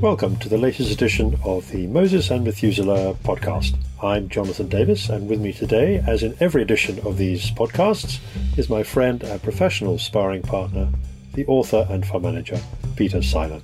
Welcome 0.00 0.36
to 0.36 0.48
the 0.48 0.56
latest 0.56 0.90
edition 0.90 1.38
of 1.44 1.68
the 1.68 1.86
Moses 1.86 2.30
and 2.30 2.42
Methuselah 2.42 3.16
podcast. 3.22 3.76
I'm 4.02 4.30
Jonathan 4.30 4.66
Davis, 4.66 5.10
and 5.10 5.28
with 5.28 5.42
me 5.42 5.52
today, 5.52 6.02
as 6.06 6.22
in 6.22 6.34
every 6.40 6.62
edition 6.62 6.98
of 7.00 7.18
these 7.18 7.50
podcasts, 7.50 8.18
is 8.56 8.70
my 8.70 8.82
friend 8.82 9.22
and 9.22 9.42
professional 9.42 9.98
sparring 9.98 10.40
partner, 10.40 10.88
the 11.34 11.44
author 11.44 11.86
and 11.90 12.06
fund 12.06 12.22
manager, 12.22 12.58
Peter 12.96 13.20
Seilern. 13.20 13.60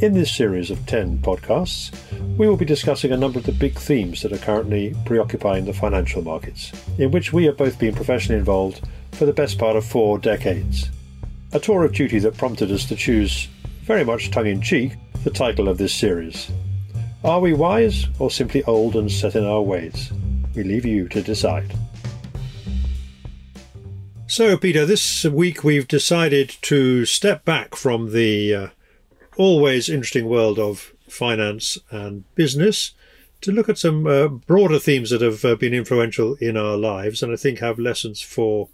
In 0.00 0.14
this 0.14 0.32
series 0.32 0.70
of 0.70 0.86
10 0.86 1.18
podcasts, 1.18 1.92
we 2.38 2.46
will 2.46 2.56
be 2.56 2.64
discussing 2.64 3.10
a 3.10 3.16
number 3.16 3.40
of 3.40 3.46
the 3.46 3.50
big 3.50 3.76
themes 3.76 4.22
that 4.22 4.32
are 4.32 4.38
currently 4.38 4.94
preoccupying 5.04 5.64
the 5.64 5.72
financial 5.72 6.22
markets, 6.22 6.70
in 6.96 7.10
which 7.10 7.32
we 7.32 7.46
have 7.46 7.56
both 7.56 7.76
been 7.76 7.96
professionally 7.96 8.38
involved 8.38 8.86
for 9.10 9.26
the 9.26 9.32
best 9.32 9.58
part 9.58 9.74
of 9.74 9.84
four 9.84 10.16
decades. 10.16 10.90
A 11.52 11.58
tour 11.58 11.84
of 11.84 11.92
duty 11.92 12.20
that 12.20 12.38
prompted 12.38 12.70
us 12.70 12.84
to 12.84 12.94
choose, 12.94 13.48
very 13.82 14.04
much 14.04 14.30
tongue 14.30 14.46
in 14.46 14.62
cheek, 14.62 14.92
the 15.24 15.30
title 15.30 15.68
of 15.68 15.76
this 15.76 15.94
series. 15.94 16.50
Are 17.22 17.40
we 17.40 17.52
wise 17.52 18.06
or 18.18 18.30
simply 18.30 18.64
old 18.64 18.96
and 18.96 19.12
set 19.12 19.36
in 19.36 19.44
our 19.44 19.60
ways? 19.60 20.10
We 20.54 20.62
leave 20.64 20.86
you 20.86 21.08
to 21.08 21.22
decide. 21.22 21.74
So, 24.26 24.56
Peter, 24.56 24.86
this 24.86 25.24
week 25.24 25.62
we've 25.62 25.88
decided 25.88 26.56
to 26.62 27.04
step 27.04 27.44
back 27.44 27.74
from 27.74 28.12
the 28.12 28.54
uh, 28.54 28.68
always 29.36 29.88
interesting 29.88 30.26
world 30.26 30.58
of 30.58 30.94
finance 31.08 31.76
and 31.90 32.24
business 32.34 32.92
to 33.42 33.52
look 33.52 33.68
at 33.68 33.78
some 33.78 34.06
uh, 34.06 34.28
broader 34.28 34.78
themes 34.78 35.10
that 35.10 35.20
have 35.20 35.44
uh, 35.44 35.56
been 35.56 35.74
influential 35.74 36.36
in 36.36 36.56
our 36.56 36.76
lives 36.76 37.22
and 37.22 37.32
I 37.32 37.36
think 37.36 37.58
have 37.58 37.78
lessons 37.78 38.22
for 38.22 38.68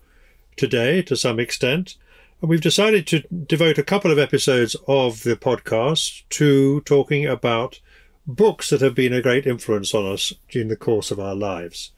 today 0.57 1.03
to 1.03 1.17
some 1.17 1.41
extent. 1.41 1.97
We've 2.43 2.61
decided 2.61 3.07
to 3.07 3.21
devote 3.21 3.79
a 3.79 3.83
couple 3.83 4.11
of 4.11 4.19
episodes 4.19 4.77
of 4.87 5.23
the 5.23 5.37
podcast 5.37 6.23
to 6.29 6.83
talking 6.83 7.25
about 7.25 7.81
books 8.27 8.69
that 8.69 8.83
have 8.83 8.95
been 8.95 9.15
a 9.15 9.23
great 9.23 9.47
influence 9.47 9.95
on 9.95 10.05
us 10.05 10.35
during 10.51 10.69
the 10.69 10.77
course 10.77 11.11
of 11.11 11.19
our 11.19 11.35
lives. 11.35 11.93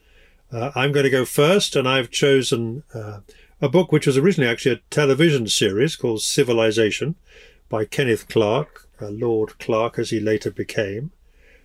Uh, 0.49 0.71
I'm 0.75 0.93
going 0.93 1.03
to 1.03 1.09
go 1.09 1.25
first, 1.25 1.75
and 1.75 1.89
I've 1.89 2.09
chosen 2.09 2.83
uh, 2.93 3.19
a 3.61 3.67
book 3.67 3.91
which 3.91 4.07
was 4.07 4.17
originally 4.17 4.49
actually 4.49 4.75
a 4.75 4.81
television 4.89 5.45
series 5.47 5.97
called 5.97 6.21
Civilization 6.21 7.15
by 7.67 7.83
Kenneth 7.83 8.29
Clark, 8.29 8.87
uh, 9.01 9.09
Lord 9.09 9.59
Clark 9.59 9.99
as 9.99 10.09
he 10.11 10.21
later 10.21 10.51
became. 10.51 11.11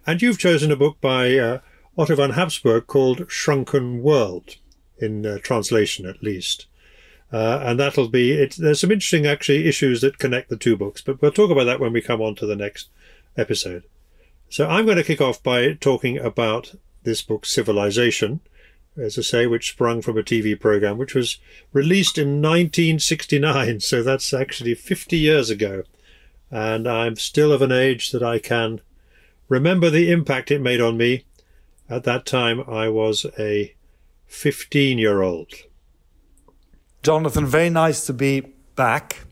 And 0.04 0.20
you've 0.20 0.38
chosen 0.38 0.72
a 0.72 0.76
book 0.76 1.00
by 1.00 1.38
uh, 1.38 1.60
Otto 1.96 2.16
von 2.16 2.30
Habsburg 2.30 2.88
called 2.88 3.30
Shrunken 3.30 4.02
World, 4.02 4.56
in 4.98 5.24
uh, 5.24 5.38
translation 5.38 6.06
at 6.06 6.24
least. 6.24 6.66
Uh, 7.34 7.58
and 7.64 7.80
that'll 7.80 8.06
be 8.06 8.30
it. 8.30 8.54
There's 8.56 8.80
some 8.80 8.92
interesting 8.92 9.26
actually 9.26 9.66
issues 9.66 10.02
that 10.02 10.20
connect 10.20 10.50
the 10.50 10.56
two 10.56 10.76
books, 10.76 11.00
but 11.02 11.20
we'll 11.20 11.32
talk 11.32 11.50
about 11.50 11.64
that 11.64 11.80
when 11.80 11.92
we 11.92 12.00
come 12.00 12.22
on 12.22 12.36
to 12.36 12.46
the 12.46 12.54
next 12.54 12.90
episode. 13.36 13.82
So 14.48 14.68
I'm 14.68 14.84
going 14.84 14.98
to 14.98 15.02
kick 15.02 15.20
off 15.20 15.42
by 15.42 15.72
talking 15.72 16.16
about 16.16 16.76
this 17.02 17.22
book, 17.22 17.44
Civilization, 17.44 18.38
as 18.96 19.18
I 19.18 19.22
say, 19.22 19.46
which 19.48 19.72
sprung 19.72 20.00
from 20.00 20.16
a 20.16 20.22
TV 20.22 20.58
program 20.58 20.96
which 20.96 21.16
was 21.16 21.38
released 21.72 22.18
in 22.18 22.40
1969. 22.40 23.80
So 23.80 24.04
that's 24.04 24.32
actually 24.32 24.76
50 24.76 25.16
years 25.16 25.50
ago. 25.50 25.82
And 26.52 26.86
I'm 26.86 27.16
still 27.16 27.50
of 27.50 27.62
an 27.62 27.72
age 27.72 28.12
that 28.12 28.22
I 28.22 28.38
can 28.38 28.80
remember 29.48 29.90
the 29.90 30.12
impact 30.12 30.52
it 30.52 30.60
made 30.60 30.80
on 30.80 30.96
me. 30.96 31.24
At 31.90 32.04
that 32.04 32.26
time, 32.26 32.60
I 32.60 32.88
was 32.90 33.26
a 33.36 33.74
15 34.28 34.98
year 34.98 35.22
old. 35.22 35.52
Jonathan, 37.04 37.44
very 37.44 37.68
nice 37.68 38.06
to 38.06 38.14
be 38.14 38.40
back. 38.76 39.26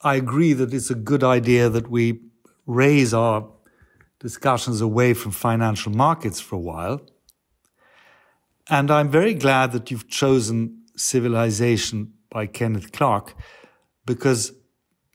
I 0.00 0.14
agree 0.14 0.54
that 0.54 0.72
it's 0.72 0.88
a 0.88 0.94
good 0.94 1.22
idea 1.22 1.68
that 1.68 1.90
we 1.90 2.20
raise 2.64 3.12
our 3.12 3.46
discussions 4.18 4.80
away 4.80 5.12
from 5.12 5.32
financial 5.32 5.92
markets 5.92 6.40
for 6.40 6.56
a 6.56 6.58
while. 6.58 7.02
And 8.70 8.90
I'm 8.90 9.10
very 9.10 9.34
glad 9.34 9.72
that 9.72 9.90
you've 9.90 10.08
chosen 10.08 10.84
Civilization 10.96 12.14
by 12.30 12.46
Kenneth 12.46 12.92
Clark 12.92 13.34
because 14.06 14.52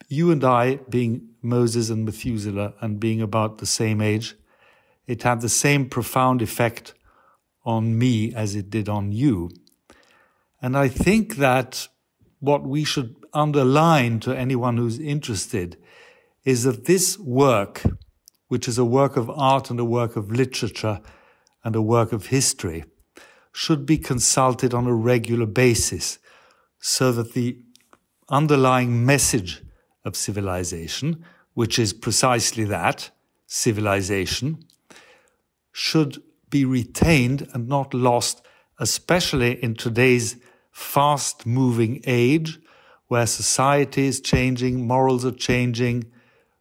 you 0.07 0.29
and 0.29 0.43
I, 0.43 0.75
being 0.87 1.29
Moses 1.41 1.89
and 1.89 2.05
Methuselah 2.05 2.75
and 2.79 2.99
being 2.99 3.23
about 3.23 3.57
the 3.57 3.65
same 3.65 4.01
age, 4.01 4.35
it 5.07 5.23
had 5.23 5.41
the 5.41 5.49
same 5.49 5.89
profound 5.89 6.43
effect 6.43 6.93
on 7.63 7.97
me 7.97 8.31
as 8.35 8.53
it 8.53 8.69
did 8.69 8.87
on 8.87 9.11
you. 9.11 9.49
And 10.61 10.77
I 10.77 10.87
think 10.87 11.37
that 11.37 11.87
what 12.39 12.63
we 12.63 12.83
should 12.83 13.15
underline 13.33 14.19
to 14.21 14.37
anyone 14.37 14.77
who's 14.77 14.99
interested 14.99 15.77
is 16.43 16.63
that 16.63 16.85
this 16.85 17.17
work, 17.19 17.83
which 18.47 18.67
is 18.67 18.77
a 18.77 18.85
work 18.85 19.17
of 19.17 19.29
art 19.29 19.69
and 19.69 19.79
a 19.79 19.85
work 19.85 20.15
of 20.15 20.31
literature 20.31 21.01
and 21.63 21.75
a 21.75 21.81
work 21.81 22.13
of 22.13 22.27
history, 22.27 22.85
should 23.51 23.85
be 23.85 23.97
consulted 23.97 24.73
on 24.73 24.85
a 24.85 24.93
regular 24.93 25.45
basis 25.45 26.19
so 26.79 27.11
that 27.11 27.33
the 27.33 27.57
underlying 28.29 29.05
message 29.05 29.61
of 30.03 30.15
civilization, 30.15 31.25
which 31.53 31.79
is 31.79 31.93
precisely 31.93 32.63
that, 32.65 33.09
civilization, 33.47 34.59
should 35.71 36.21
be 36.49 36.63
retained 36.65 37.47
and 37.53 37.67
not 37.67 37.93
lost, 37.93 38.45
especially 38.79 39.63
in 39.63 39.73
today's 39.73 40.35
fast 40.75 41.45
moving 41.45 42.01
age 42.05 42.59
where 43.07 43.25
society 43.25 44.07
is 44.07 44.19
changing, 44.19 44.85
morals 44.85 45.23
are 45.23 45.31
changing, 45.31 46.03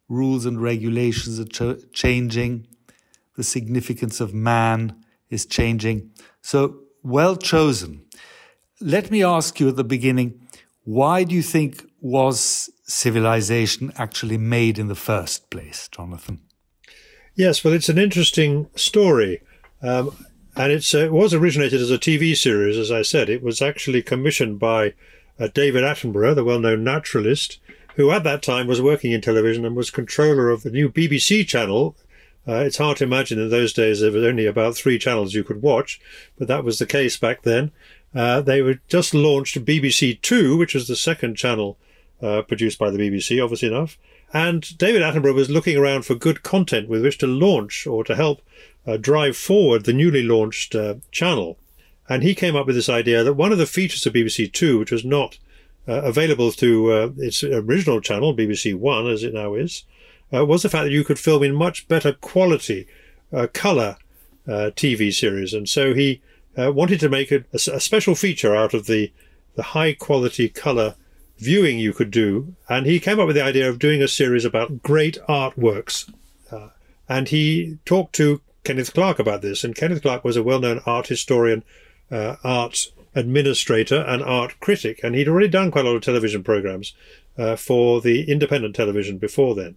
rules 0.08 0.47
and 0.47 0.62
regulations 0.62 1.41
are 1.41 1.47
ch- 1.47 1.82
changing, 1.92 2.64
the 3.36 3.42
significance 3.42 4.20
of 4.20 4.32
man 4.32 4.94
is 5.30 5.44
changing. 5.44 6.12
So, 6.42 6.78
well 7.03 7.34
chosen. 7.34 8.04
Let 8.80 9.10
me 9.10 9.24
ask 9.24 9.58
you 9.58 9.69
at 9.69 9.76
the 9.76 9.84
beginning 9.84 10.41
why 10.84 11.24
do 11.24 11.34
you 11.34 11.42
think 11.42 11.84
was 12.00 12.70
civilization 12.84 13.92
actually 13.97 14.38
made 14.38 14.78
in 14.78 14.86
the 14.86 14.94
first 14.94 15.50
place, 15.50 15.88
Jonathan? 15.88 16.41
Yes, 17.34 17.64
well, 17.64 17.74
it's 17.74 17.88
an 17.88 17.98
interesting 17.98 18.69
story. 18.76 19.41
Um, 19.82 20.14
and 20.56 20.72
uh, 20.72 20.98
it 20.98 21.12
was 21.12 21.34
originated 21.34 21.81
as 21.81 21.91
a 21.91 21.98
TV 21.98 22.37
series, 22.37 22.76
as 22.76 22.91
I 22.91 23.03
said. 23.03 23.28
It 23.28 23.42
was 23.42 23.60
actually 23.60 24.03
commissioned 24.03 24.59
by 24.59 24.94
uh, 25.38 25.48
David 25.53 25.82
Attenborough, 25.82 26.34
the 26.34 26.44
well 26.44 26.60
known 26.60 26.84
naturalist, 26.84 27.59
who 27.97 28.10
at 28.10 28.25
that 28.25 28.42
time 28.42 28.66
was 28.66 28.81
working 28.81 29.12
in 29.12 29.20
television 29.20 29.65
and 29.65 29.75
was 29.75 29.91
controller 29.91 30.50
of 30.50 30.62
the 30.62 30.70
new 30.70 30.88
BBC 30.88 31.47
channel. 31.47 31.97
Uh, 32.47 32.56
it's 32.56 32.76
hard 32.76 32.98
to 32.98 33.04
imagine 33.04 33.41
in 33.41 33.50
those 33.50 33.72
days 33.72 34.00
there 34.00 34.12
were 34.12 34.26
only 34.26 34.47
about 34.47 34.76
three 34.76 34.98
channels 34.98 35.34
you 35.34 35.42
could 35.42 35.62
watch, 35.62 36.00
but 36.38 36.47
that 36.47 36.62
was 36.62 36.78
the 36.78 36.86
case 36.86 37.16
back 37.16 37.42
then. 37.42 37.72
Uh, 38.15 38.41
they 38.41 38.62
were 38.62 38.78
just 38.86 39.15
launched 39.15 39.65
BBC 39.65 40.21
Two, 40.21 40.56
which 40.56 40.75
was 40.75 40.86
the 40.86 40.94
second 40.94 41.36
channel 41.36 41.78
uh, 42.22 42.42
produced 42.42 42.78
by 42.78 42.91
the 42.91 42.98
BBC, 42.98 43.42
obviously 43.42 43.69
enough. 43.69 43.98
And 44.34 44.77
David 44.78 45.00
Attenborough 45.00 45.33
was 45.33 45.49
looking 45.49 45.77
around 45.77 46.05
for 46.05 46.17
good 46.17 46.43
content 46.43 46.89
with 46.89 47.05
which 47.05 47.19
to 47.19 47.27
launch 47.28 47.87
or 47.87 48.03
to 48.03 48.17
help 48.17 48.43
uh, 48.84 48.97
drive 48.97 49.37
forward 49.37 49.84
the 49.84 49.93
newly 49.93 50.25
launched 50.25 50.75
uh, 50.75 50.97
channel. 51.12 51.56
And 52.09 52.25
he 52.25 52.34
came 52.34 52.56
up 52.56 52.67
with 52.67 52.75
this 52.75 52.89
idea 52.89 53.22
that 53.22 53.34
one 53.34 53.53
of 53.53 53.59
the 53.59 53.65
features 53.65 54.05
of 54.05 54.12
BBC 54.12 54.53
Two, 54.53 54.81
which 54.81 54.91
was 54.91 55.05
not 55.05 55.39
uh, 55.87 56.03
available 56.03 56.50
to 56.50 56.93
uh, 56.93 57.11
its 57.17 57.45
original 57.45 58.00
channel, 58.00 58.37
BBC 58.37 58.75
One, 58.75 59.06
as 59.06 59.22
it 59.22 59.33
now 59.33 59.55
is, 59.55 59.84
uh, 60.34 60.45
was 60.45 60.65
the 60.65 60.69
fact 60.69 60.87
that 60.87 60.91
you 60.91 61.05
could 61.05 61.19
film 61.19 61.45
in 61.45 61.55
much 61.55 61.87
better 61.87 62.12
quality 62.12 62.89
uh, 63.33 63.47
color 63.53 63.97
TV 64.47 65.11
series. 65.11 65.55
And 65.55 65.66
so 65.66 65.95
he 65.95 66.21
wanted 66.56 67.01
to 67.01 67.09
make 67.09 67.33
a, 67.33 67.45
a, 67.55 67.81
special 67.81 68.15
feature 68.15 68.55
out 68.55 68.75
of 68.75 68.84
the, 68.84 69.11
the 69.55 69.62
high 69.62 69.95
quality 69.95 70.51
color 70.51 70.97
viewing 71.39 71.78
you 71.78 71.93
could 71.93 72.11
do. 72.11 72.55
And 72.69 72.87
he 72.87 73.00
came 73.00 73.21
up 73.21 73.27
with 73.27 73.37
the 73.37 73.45
idea 73.45 73.69
of 73.69 73.78
doing 73.78 74.03
a 74.03 74.09
series 74.09 74.45
about 74.45 74.83
great 74.83 75.19
artworks. 75.28 76.13
and 77.07 77.28
he 77.28 77.78
talked 77.84 78.15
to 78.15 78.41
Kenneth 78.65 78.95
Clark 78.95 79.19
about 79.19 79.42
this. 79.42 79.63
And 79.63 79.75
Kenneth 79.75 80.03
Clark 80.03 80.25
was 80.25 80.36
a 80.36 80.42
well 80.42 80.60
known 80.60 80.81
art 80.86 81.09
historian, 81.09 81.63
uh, 82.10 82.36
art 82.42 82.89
administrator, 83.15 84.01
and 84.09 84.22
art 84.22 84.59
critic. 84.60 85.01
And 85.03 85.15
he'd 85.15 85.28
already 85.28 85.48
done 85.48 85.71
quite 85.71 85.84
a 85.84 85.89
lot 85.89 85.97
of 85.97 86.03
television 86.03 86.42
programs 86.42 86.95
uh, 87.37 87.57
for 87.57 88.01
the 88.01 88.30
independent 88.30 88.75
television 88.75 89.19
before 89.19 89.54
then. 89.54 89.77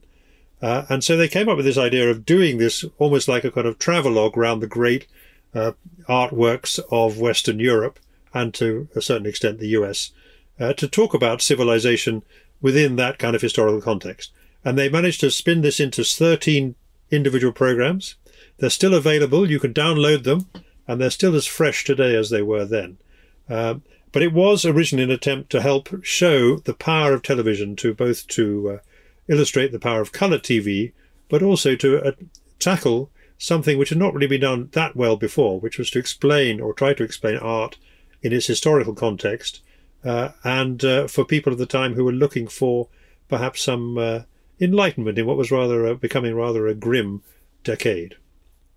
Uh, 0.61 0.85
and 0.89 1.03
so 1.03 1.15
they 1.15 1.27
came 1.27 1.49
up 1.49 1.57
with 1.57 1.65
this 1.65 1.77
idea 1.77 2.09
of 2.09 2.25
doing 2.25 2.57
this 2.57 2.83
almost 2.97 3.27
like 3.27 3.43
a 3.43 3.51
kind 3.51 3.67
of 3.67 3.77
travelogue 3.77 4.37
around 4.37 4.59
the 4.59 4.67
great 4.67 5.05
uh, 5.53 5.73
artworks 6.09 6.79
of 6.91 7.19
Western 7.19 7.59
Europe 7.59 7.99
and 8.33 8.53
to 8.53 8.87
a 8.95 9.01
certain 9.01 9.27
extent 9.27 9.59
the 9.59 9.67
US 9.69 10.11
uh, 10.59 10.73
to 10.73 10.87
talk 10.87 11.13
about 11.13 11.41
civilization 11.41 12.23
within 12.61 12.95
that 12.95 13.19
kind 13.19 13.35
of 13.35 13.41
historical 13.41 13.81
context. 13.81 14.31
And 14.63 14.77
they 14.77 14.89
managed 14.89 15.21
to 15.21 15.31
spin 15.31 15.61
this 15.61 15.79
into 15.79 16.03
13 16.03 16.75
individual 17.11 17.53
programs. 17.53 18.15
They're 18.57 18.69
still 18.69 18.93
available. 18.93 19.49
You 19.49 19.59
can 19.59 19.73
download 19.73 20.23
them, 20.23 20.49
and 20.87 20.99
they're 20.99 21.09
still 21.09 21.35
as 21.35 21.45
fresh 21.45 21.83
today 21.83 22.15
as 22.15 22.29
they 22.29 22.41
were 22.41 22.65
then. 22.65 22.97
Um, 23.49 23.83
but 24.11 24.23
it 24.23 24.33
was 24.33 24.65
originally 24.65 25.03
an 25.03 25.11
attempt 25.11 25.49
to 25.51 25.61
help 25.61 25.89
show 26.03 26.57
the 26.57 26.73
power 26.73 27.13
of 27.13 27.21
television 27.21 27.75
to 27.77 27.93
both 27.93 28.27
to 28.27 28.69
uh, 28.69 28.77
illustrate 29.27 29.71
the 29.71 29.79
power 29.79 30.01
of 30.01 30.11
color 30.11 30.39
TV 30.39 30.93
but 31.29 31.43
also 31.43 31.75
to 31.75 32.03
uh, 32.03 32.11
tackle 32.59 33.11
something 33.37 33.77
which 33.77 33.89
had 33.89 33.97
not 33.97 34.13
really 34.13 34.27
been 34.27 34.41
done 34.41 34.69
that 34.73 34.95
well 34.95 35.15
before, 35.15 35.59
which 35.59 35.77
was 35.77 35.91
to 35.91 35.99
explain 35.99 36.59
or 36.59 36.73
try 36.73 36.93
to 36.93 37.03
explain 37.03 37.37
art 37.37 37.77
in 38.21 38.33
its 38.33 38.47
historical 38.47 38.95
context, 38.95 39.61
uh, 40.03 40.29
and 40.43 40.83
uh, 40.83 41.07
for 41.07 41.25
people 41.25 41.51
of 41.51 41.59
the 41.59 41.65
time 41.65 41.93
who 41.93 42.05
were 42.05 42.11
looking 42.11 42.47
for 42.47 42.87
perhaps 43.27 43.61
some 43.61 43.97
uh, 43.97 44.21
enlightenment 44.59 45.17
in 45.17 45.25
what 45.25 45.37
was 45.37 45.51
rather 45.51 45.85
a, 45.85 45.95
becoming 45.95 46.35
rather 46.35 46.67
a 46.67 46.75
grim 46.75 47.23
decade. 47.63 48.15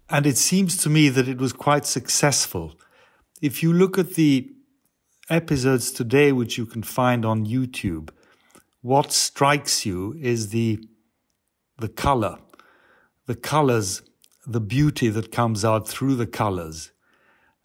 And 0.09 0.27
it 0.27 0.37
seems 0.37 0.77
to 0.79 0.91
me 0.91 1.09
that 1.09 1.29
it 1.29 1.39
was 1.39 1.53
quite 1.53 1.87
successful. 1.87 2.75
If 3.41 3.63
you 3.63 3.73
look 3.73 3.97
at 3.97 4.15
the 4.15 4.51
episodes 5.29 5.93
today, 5.93 6.33
which 6.33 6.59
you 6.59 6.67
can 6.67 6.83
find 6.83 7.25
on 7.25 7.47
YouTube, 7.47 8.11
what 8.83 9.13
strikes 9.13 9.87
you 9.87 10.17
is 10.21 10.49
the 10.49 10.85
the 11.79 11.89
color, 11.89 12.39
the 13.27 13.35
colors, 13.35 14.03
the 14.47 14.61
beauty 14.61 15.09
that 15.09 15.33
comes 15.33 15.65
out 15.65 15.89
through 15.89 16.15
the 16.15 16.27
colors 16.27 16.93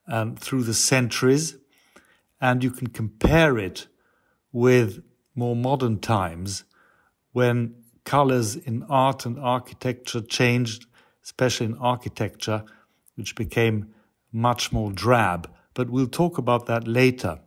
and 0.08 0.40
through 0.40 0.64
the 0.64 0.74
centuries, 0.74 1.58
and 2.40 2.64
you 2.64 2.72
can 2.72 2.88
compare 2.88 3.58
it 3.58 3.88
with 4.52 5.04
more 5.36 5.56
modern 5.56 6.00
times 6.00 6.64
when 7.32 7.76
colors 8.04 8.56
in 8.56 8.84
art 8.90 9.26
and 9.26 9.40
architecture 9.40 10.22
changed, 10.22 10.86
especially 11.24 11.66
in 11.66 11.78
architecture, 11.78 12.64
which 13.16 13.36
became 13.36 13.94
much 14.32 14.72
more 14.72 14.92
drab. 14.92 15.50
But 15.74 15.90
we'll 15.90 16.08
talk 16.08 16.38
about 16.38 16.68
that 16.68 16.88
later. 16.88 17.40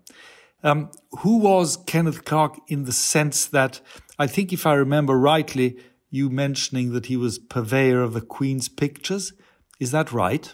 Um, 0.63 0.91
who 1.21 1.39
was 1.39 1.77
Kenneth 1.87 2.25
Clark 2.25 2.59
in 2.67 2.85
the 2.85 2.93
sense 2.93 3.47
that 3.47 3.81
I 4.19 4.27
think, 4.27 4.53
if 4.53 4.67
I 4.67 4.75
remember 4.75 5.17
rightly, 5.17 5.79
you 6.11 6.29
mentioning 6.29 6.93
that 6.93 7.07
he 7.07 7.17
was 7.17 7.39
purveyor 7.39 8.03
of 8.03 8.13
the 8.13 8.21
Queen's 8.21 8.69
pictures. 8.69 9.33
Is 9.79 9.93
that 9.93 10.13
right? 10.13 10.53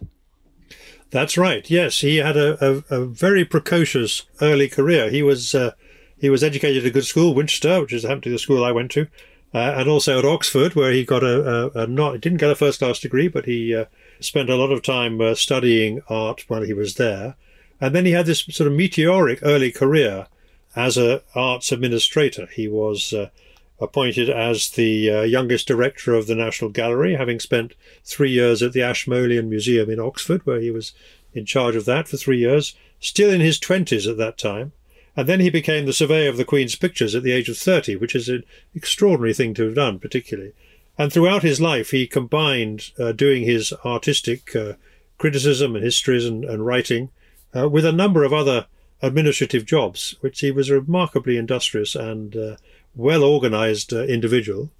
That's 1.14 1.38
right. 1.38 1.70
Yes, 1.70 2.00
he 2.00 2.16
had 2.16 2.36
a, 2.36 2.58
a, 2.60 2.82
a 2.90 3.06
very 3.06 3.44
precocious 3.44 4.22
early 4.42 4.68
career. 4.68 5.10
He 5.10 5.22
was 5.22 5.54
uh, 5.54 5.70
he 6.18 6.28
was 6.28 6.42
educated 6.42 6.82
at 6.82 6.88
a 6.88 6.90
good 6.90 7.04
school, 7.04 7.36
Winchester, 7.36 7.80
which 7.80 7.92
is 7.92 8.02
happened 8.02 8.24
to 8.24 8.30
the 8.30 8.38
school 8.40 8.64
I 8.64 8.72
went 8.72 8.90
to, 8.90 9.06
uh, 9.54 9.74
and 9.76 9.88
also 9.88 10.18
at 10.18 10.24
Oxford, 10.24 10.74
where 10.74 10.90
he 10.90 11.04
got 11.04 11.22
a, 11.22 11.70
a, 11.78 11.82
a 11.82 11.86
not 11.86 12.20
didn't 12.20 12.40
get 12.40 12.50
a 12.50 12.56
first 12.56 12.80
class 12.80 12.98
degree, 12.98 13.28
but 13.28 13.44
he 13.44 13.72
uh, 13.72 13.84
spent 14.18 14.50
a 14.50 14.56
lot 14.56 14.72
of 14.72 14.82
time 14.82 15.20
uh, 15.20 15.36
studying 15.36 16.02
art 16.08 16.46
while 16.48 16.62
he 16.62 16.74
was 16.74 16.96
there. 16.96 17.36
And 17.80 17.94
then 17.94 18.06
he 18.06 18.10
had 18.10 18.26
this 18.26 18.40
sort 18.50 18.66
of 18.66 18.76
meteoric 18.76 19.38
early 19.44 19.70
career 19.70 20.26
as 20.74 20.98
a 20.98 21.22
arts 21.36 21.70
administrator. 21.70 22.46
He 22.46 22.66
was 22.66 23.12
uh, 23.12 23.30
appointed 23.80 24.30
as 24.30 24.70
the 24.70 25.10
uh, 25.10 25.22
youngest 25.22 25.66
director 25.66 26.14
of 26.14 26.26
the 26.26 26.34
National 26.34 26.70
Gallery, 26.70 27.16
having 27.16 27.40
spent 27.40 27.74
three 28.04 28.30
years 28.30 28.62
at 28.62 28.72
the 28.72 28.82
Ashmolean 28.82 29.48
Museum 29.48 29.90
in 29.90 30.00
Oxford, 30.00 30.46
where 30.46 30.60
he 30.60 30.70
was 30.70 30.92
in 31.32 31.44
charge 31.44 31.74
of 31.74 31.84
that 31.84 32.08
for 32.08 32.16
three 32.16 32.38
years, 32.38 32.74
still 33.00 33.30
in 33.30 33.40
his 33.40 33.58
20s 33.58 34.08
at 34.08 34.16
that 34.16 34.38
time. 34.38 34.72
And 35.16 35.28
then 35.28 35.40
he 35.40 35.50
became 35.50 35.86
the 35.86 35.92
surveyor 35.92 36.28
of 36.28 36.36
the 36.36 36.44
Queen's 36.44 36.76
pictures 36.76 37.14
at 37.14 37.22
the 37.22 37.32
age 37.32 37.48
of 37.48 37.58
30, 37.58 37.96
which 37.96 38.14
is 38.14 38.28
an 38.28 38.44
extraordinary 38.74 39.34
thing 39.34 39.54
to 39.54 39.64
have 39.64 39.74
done, 39.74 39.98
particularly. 39.98 40.52
And 40.96 41.12
throughout 41.12 41.42
his 41.42 41.60
life, 41.60 41.90
he 41.90 42.06
combined 42.06 42.90
uh, 42.98 43.12
doing 43.12 43.42
his 43.42 43.72
artistic 43.84 44.54
uh, 44.54 44.74
criticism 45.18 45.74
and 45.74 45.84
histories 45.84 46.26
and, 46.26 46.44
and 46.44 46.64
writing 46.64 47.10
uh, 47.54 47.68
with 47.68 47.84
a 47.84 47.92
number 47.92 48.24
of 48.24 48.32
other 48.32 48.66
administrative 49.02 49.66
jobs, 49.66 50.14
which 50.20 50.40
he 50.40 50.50
was 50.50 50.70
remarkably 50.70 51.36
industrious 51.36 51.94
and 51.94 52.36
uh, 52.36 52.56
well 52.96 53.24
organized 53.24 53.92
uh, 53.92 54.02
individual. 54.04 54.70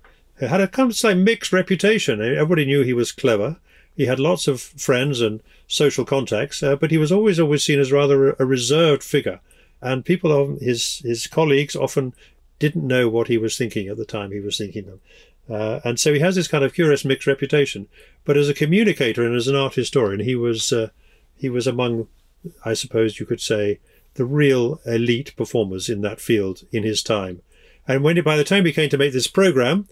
Had 0.41 0.61
a 0.61 0.69
kind 0.69 0.91
of 0.91 0.97
say 0.97 1.15
mixed 1.15 1.53
reputation. 1.53 2.21
Everybody 2.21 2.65
knew 2.65 2.83
he 2.83 2.93
was 2.93 3.13
clever. 3.13 3.57
He 3.97 4.07
had 4.07 4.19
lots 4.19 4.49
of 4.49 4.61
friends 4.61 5.21
and 5.21 5.41
social 5.69 6.05
contacts, 6.05 6.63
uh, 6.63 6.77
but 6.77 6.91
he 6.91 6.99
was 6.99 7.13
always 7.13 7.39
always 7.39 7.65
seen 7.65 7.79
as 7.79 7.93
rather 7.93 8.31
a, 8.31 8.37
a 8.41 8.47
reserved 8.47 9.03
figure. 9.03 9.41
And 9.81 10.05
people, 10.05 10.33
of 10.33 10.61
his 10.61 10.99
his 10.99 11.27
colleagues, 11.27 11.77
often 11.77 12.15
didn't 12.59 12.87
know 12.87 13.09
what 13.09 13.29
he 13.29 13.39
was 13.39 13.57
thinking 13.57 13.89
at 13.89 13.97
the 13.97 14.05
time 14.05 14.31
he 14.31 14.41
was 14.41 14.59
thinking 14.59 14.87
them. 14.87 15.01
Uh, 15.49 15.81
and 15.85 16.01
so 16.01 16.15
he 16.15 16.21
has 16.21 16.35
this 16.35 16.49
kind 16.49 16.65
of 16.65 16.75
curious 16.75 17.05
mixed 17.05 17.27
reputation. 17.27 17.87
But 18.25 18.37
as 18.37 18.49
a 18.49 18.55
communicator 18.55 19.25
and 19.25 19.37
as 19.37 19.49
an 19.49 19.57
art 19.57 19.75
historian, 19.75 20.21
he 20.21 20.35
was 20.35 20.73
uh, 20.73 20.89
he 21.37 21.49
was 21.49 21.67
among, 21.67 22.09
I 22.65 22.75
suppose 22.75 23.21
you 23.21 23.27
could 23.27 23.41
say, 23.41 23.79
the 24.15 24.25
real 24.25 24.81
elite 24.87 25.35
performers 25.37 25.89
in 25.89 26.01
that 26.01 26.21
field 26.21 26.63
in 26.73 26.83
his 26.83 27.03
time. 27.03 27.43
And 27.87 28.03
when 28.03 28.23
by 28.23 28.37
the 28.37 28.45
time 28.45 28.65
he 28.65 28.73
came 28.73 28.89
to 28.91 28.99
make 28.99 29.13
this 29.13 29.27
program, 29.27 29.89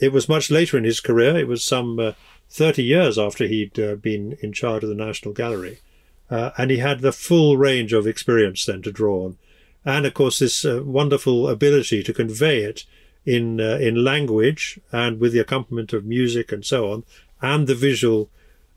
it 0.00 0.12
was 0.12 0.28
much 0.28 0.50
later 0.50 0.78
in 0.78 0.84
his 0.84 1.00
career. 1.00 1.36
It 1.36 1.48
was 1.48 1.64
some 1.64 1.98
uh, 1.98 2.12
30 2.50 2.82
years 2.82 3.18
after 3.18 3.46
he'd 3.46 3.78
uh, 3.78 3.96
been 3.96 4.38
in 4.40 4.52
charge 4.52 4.82
of 4.82 4.88
the 4.88 4.94
National 4.94 5.34
Gallery. 5.34 5.80
Uh, 6.30 6.50
and 6.56 6.70
he 6.70 6.78
had 6.78 7.00
the 7.00 7.12
full 7.12 7.56
range 7.56 7.92
of 7.92 8.06
experience 8.06 8.64
then 8.64 8.82
to 8.82 8.92
draw 8.92 9.24
on. 9.24 9.38
And 9.84 10.06
of 10.06 10.14
course, 10.14 10.38
this 10.38 10.64
uh, 10.64 10.82
wonderful 10.84 11.48
ability 11.48 12.02
to 12.02 12.12
convey 12.14 12.62
it 12.62 12.84
in, 13.26 13.60
uh, 13.60 13.78
in 13.80 14.04
language 14.04 14.78
and 14.92 15.20
with 15.20 15.32
the 15.32 15.40
accompaniment 15.40 15.92
of 15.92 16.04
music 16.04 16.52
and 16.52 16.64
so 16.64 16.90
on, 16.90 17.04
and 17.42 17.66
the 17.66 17.74
visual 17.74 18.30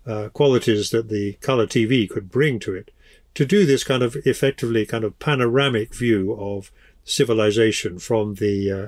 uh, 0.06 0.30
qualities 0.30 0.89
that 0.89 1.10
the 1.10 1.33
color 1.33 1.68
TV 1.68 2.10
could 2.10 2.31
bring 2.31 2.60
to 2.60 2.74
it. 2.74 2.92
To 3.36 3.45
do 3.45 3.65
this 3.65 3.83
kind 3.83 4.01
of 4.01 4.15
effectively 4.25 4.86
kind 4.86 5.03
of 5.03 5.19
panoramic 5.19 5.94
view 5.94 6.33
of 6.33 6.71
civilization 7.07 7.98
from 7.98 8.36
the 8.36 8.71
uh, 8.71 8.88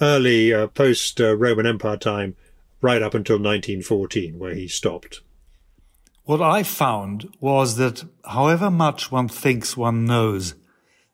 early 0.00 0.52
uh, 0.52 0.66
post 0.66 1.20
uh, 1.20 1.36
Roman 1.36 1.66
Empire 1.66 1.96
time 1.96 2.36
right 2.80 3.00
up 3.00 3.14
until 3.14 3.36
1914, 3.36 4.38
where 4.38 4.54
he 4.54 4.66
stopped. 4.66 5.20
What 6.24 6.42
I 6.42 6.62
found 6.62 7.32
was 7.40 7.76
that 7.76 8.04
however 8.24 8.70
much 8.70 9.12
one 9.12 9.28
thinks 9.28 9.76
one 9.76 10.04
knows 10.04 10.54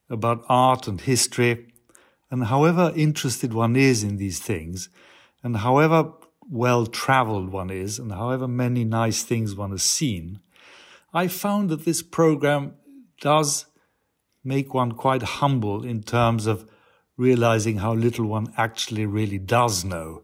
about 0.08 0.44
art 0.49 0.88
and 0.88 1.00
history, 1.00 1.67
and 2.31 2.44
however 2.44 2.93
interested 2.97 3.52
one 3.52 3.76
is 3.76 4.02
in 4.02 4.17
these 4.17 4.41
things, 4.41 4.88
and 5.43 5.59
however 5.59 6.12
well 6.49 6.87
traveled 6.87 7.50
one 7.50 7.70
is, 7.70 7.99
and 7.99 8.12
however 8.12 8.49
many 8.49 8.85
nice 8.85 9.23
things 9.23 9.55
one 9.55 9.73
has 9.73 9.82
seen, 9.82 10.41
I 11.12 11.29
found 11.29 11.70
that 11.70 11.85
this 11.85 12.02
program 12.02 12.75
does 13.20 13.67
make 14.46 14.72
one 14.72 14.93
quite 14.93 15.22
humble 15.22 15.84
in 15.84 16.02
terms 16.02 16.46
of 16.46 16.69
realizing 17.16 17.78
how 17.78 17.93
little 17.93 18.26
one 18.26 18.52
actually 18.56 19.04
really 19.04 19.38
does 19.38 19.84
know. 19.84 20.22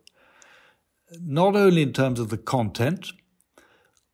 Not 1.20 1.56
only 1.56 1.82
in 1.82 1.92
terms 1.92 2.20
of 2.20 2.28
the 2.28 2.38
content 2.38 3.12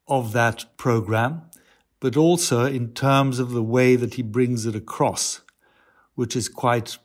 of 0.07 0.33
that 0.33 0.65
program, 0.77 1.43
but 2.01 2.17
also 2.17 2.65
in 2.65 2.95
terms 2.95 3.39
of 3.39 3.51
the 3.51 3.63
way 3.63 3.97
that 3.97 4.15
he 4.15 4.23
brings 4.23 4.67
it 4.67 4.75
across, 4.75 5.43
which 6.15 6.35
is 6.35 6.49
quite 6.49 6.99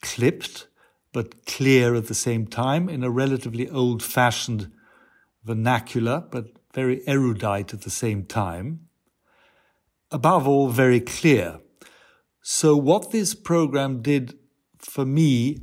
clipped 0.00 0.66
but 1.12 1.46
clear 1.46 1.94
at 1.94 2.06
the 2.06 2.14
same 2.14 2.46
time 2.46 2.88
in 2.88 3.04
a 3.04 3.10
relatively 3.10 3.68
old 3.68 4.02
fashioned 4.02 4.72
vernacular, 5.44 6.24
but 6.30 6.46
very 6.74 7.06
erudite 7.06 7.74
at 7.74 7.82
the 7.82 7.90
same 7.90 8.24
time. 8.24 8.88
Above 10.10 10.48
all, 10.48 10.68
very 10.68 11.00
clear. 11.00 11.60
So, 12.42 12.76
what 12.76 13.12
this 13.12 13.34
program 13.34 14.02
did 14.02 14.36
for 14.76 15.04
me 15.04 15.58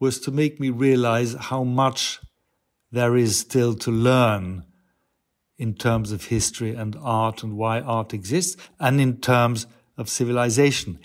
was 0.00 0.20
to 0.20 0.30
make 0.30 0.60
me 0.60 0.70
realize 0.70 1.34
how 1.34 1.64
much 1.64 2.20
there 2.92 3.16
is 3.16 3.40
still 3.40 3.74
to 3.74 3.90
learn 3.90 4.64
in 5.58 5.74
terms 5.74 6.12
of 6.12 6.26
history 6.26 6.74
and 6.74 6.96
art 7.00 7.42
and 7.42 7.56
why 7.56 7.80
art 7.80 8.14
exists, 8.14 8.56
and 8.78 9.00
in 9.00 9.16
terms 9.18 9.66
of 9.96 10.08
civilization. 10.08 10.98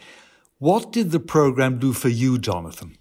What 0.60 0.92
did 0.92 1.12
the 1.12 1.20
program 1.20 1.80
do 1.80 1.94
for 1.94 2.10
you, 2.10 2.38
Jonathan? 2.38 2.98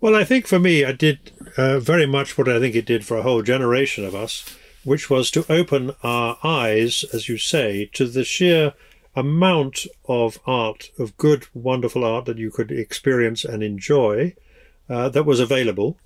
Well, 0.00 0.14
I 0.14 0.24
think 0.24 0.46
for 0.46 0.58
me, 0.58 0.82
it 0.82 0.98
did 0.98 1.32
uh, 1.58 1.80
very 1.80 2.06
much 2.06 2.38
what 2.38 2.48
I 2.48 2.58
think 2.58 2.74
it 2.74 2.86
did 2.86 3.04
for 3.04 3.18
a 3.18 3.22
whole 3.22 3.42
generation 3.42 4.06
of 4.06 4.14
us, 4.14 4.44
which 4.84 5.10
was 5.10 5.30
to 5.32 5.44
open 5.52 5.92
our 6.02 6.38
eyes, 6.42 7.04
as 7.12 7.28
you 7.28 7.36
say, 7.36 7.90
to 7.92 8.06
the 8.06 8.24
sheer 8.24 8.72
amount 9.16 9.86
of 10.06 10.38
art, 10.46 10.90
of 10.98 11.16
good, 11.16 11.46
wonderful 11.54 12.04
art 12.04 12.24
that 12.26 12.38
you 12.38 12.50
could 12.50 12.70
experience 12.70 13.44
and 13.44 13.62
enjoy 13.62 14.34
uh, 14.88 15.08
that 15.08 15.26
was 15.26 15.40
available. 15.40 15.98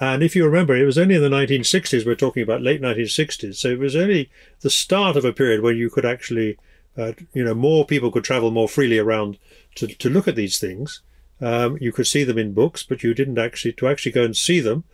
And 0.00 0.22
if 0.22 0.34
you 0.34 0.44
remember, 0.44 0.76
it 0.76 0.84
was 0.84 0.98
only 0.98 1.14
in 1.14 1.22
the 1.22 1.28
1960s, 1.28 2.04
we're 2.04 2.14
talking 2.14 2.42
about 2.42 2.62
late 2.62 2.82
1960s, 2.82 3.56
so 3.56 3.68
it 3.68 3.78
was 3.78 3.94
only 3.94 4.30
the 4.60 4.70
start 4.70 5.16
of 5.16 5.24
a 5.24 5.32
period 5.32 5.62
when 5.62 5.76
you 5.76 5.90
could 5.90 6.04
actually, 6.04 6.58
uh, 6.96 7.12
you 7.32 7.44
know, 7.44 7.54
more 7.54 7.86
people 7.86 8.10
could 8.10 8.24
travel 8.24 8.50
more 8.50 8.68
freely 8.68 8.98
around 8.98 9.38
to, 9.76 9.86
to 9.86 10.10
look 10.10 10.26
at 10.26 10.34
these 10.34 10.58
things. 10.58 11.02
Um, 11.40 11.78
you 11.80 11.92
could 11.92 12.06
see 12.06 12.24
them 12.24 12.38
in 12.38 12.52
books, 12.52 12.82
but 12.82 13.02
you 13.02 13.14
didn't 13.14 13.38
actually, 13.38 13.72
to 13.74 13.88
actually 13.88 14.12
go 14.12 14.24
and 14.24 14.36
see 14.36 14.60
them 14.60 14.84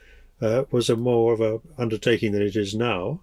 uh, 0.40 0.64
was 0.70 0.90
a 0.90 0.96
more 0.96 1.32
of 1.32 1.40
a 1.40 1.60
undertaking 1.78 2.32
than 2.32 2.42
it 2.42 2.56
is 2.56 2.74
now. 2.74 3.20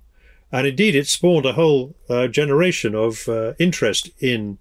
And 0.51 0.67
indeed, 0.67 0.95
it 0.95 1.07
spawned 1.07 1.45
a 1.45 1.53
whole 1.53 1.95
uh, 2.09 2.27
generation 2.27 2.95
of 2.95 3.27
uh, 3.27 3.53
interest 3.59 4.09
in 4.19 4.57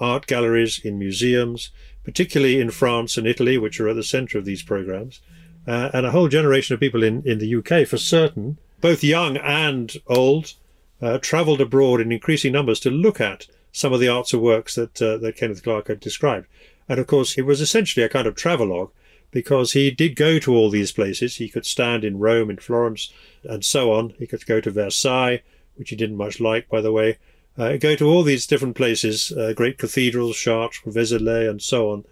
art 0.00 0.26
galleries, 0.26 0.78
in 0.84 0.98
museums, 0.98 1.70
particularly 2.04 2.60
in 2.60 2.70
France 2.70 3.16
and 3.16 3.26
Italy, 3.26 3.58
which 3.58 3.80
are 3.80 3.88
at 3.88 3.96
the 3.96 4.02
center 4.02 4.38
of 4.38 4.44
these 4.44 4.62
programs, 4.62 5.20
uh, 5.66 5.90
and 5.92 6.06
a 6.06 6.10
whole 6.10 6.28
generation 6.28 6.74
of 6.74 6.80
people 6.80 7.02
in, 7.02 7.22
in 7.24 7.38
the 7.38 7.54
UK 7.56 7.86
for 7.86 7.98
certain, 7.98 8.58
both 8.80 9.02
young 9.02 9.36
and 9.38 9.96
old, 10.06 10.54
uh, 11.02 11.18
travelled 11.18 11.60
abroad 11.60 12.00
in 12.00 12.12
increasing 12.12 12.52
numbers 12.52 12.80
to 12.80 12.90
look 12.90 13.20
at 13.20 13.46
some 13.72 13.92
of 13.92 14.00
the 14.00 14.08
arts 14.08 14.32
and 14.32 14.40
works 14.40 14.74
that 14.74 15.02
uh, 15.02 15.18
that 15.18 15.36
Kenneth 15.36 15.62
Clark 15.62 15.88
had 15.88 16.00
described. 16.00 16.46
And 16.88 16.98
of 16.98 17.06
course, 17.06 17.36
it 17.36 17.42
was 17.42 17.60
essentially 17.60 18.04
a 18.04 18.08
kind 18.08 18.26
of 18.26 18.34
travelogue 18.34 18.90
because 19.36 19.72
he 19.72 19.90
did 19.90 20.16
go 20.16 20.38
to 20.38 20.54
all 20.56 20.70
these 20.70 20.92
places. 20.92 21.36
He 21.36 21.50
could 21.50 21.66
stand 21.66 22.04
in 22.04 22.18
Rome, 22.18 22.48
in 22.48 22.56
Florence, 22.56 23.12
and 23.44 23.62
so 23.62 23.92
on. 23.92 24.14
He 24.18 24.26
could 24.26 24.46
go 24.46 24.62
to 24.62 24.70
Versailles, 24.70 25.42
which 25.74 25.90
he 25.90 25.96
didn't 25.96 26.16
much 26.16 26.40
like, 26.40 26.70
by 26.70 26.80
the 26.80 26.90
way. 26.90 27.18
Uh, 27.58 27.76
go 27.76 27.94
to 27.96 28.08
all 28.08 28.22
these 28.22 28.46
different 28.46 28.76
places, 28.76 29.32
uh, 29.32 29.52
great 29.54 29.76
cathedrals, 29.76 30.38
Chartres, 30.38 30.80
Vézelay, 30.86 31.50
and 31.50 31.60
so 31.60 31.90
on, 31.90 32.04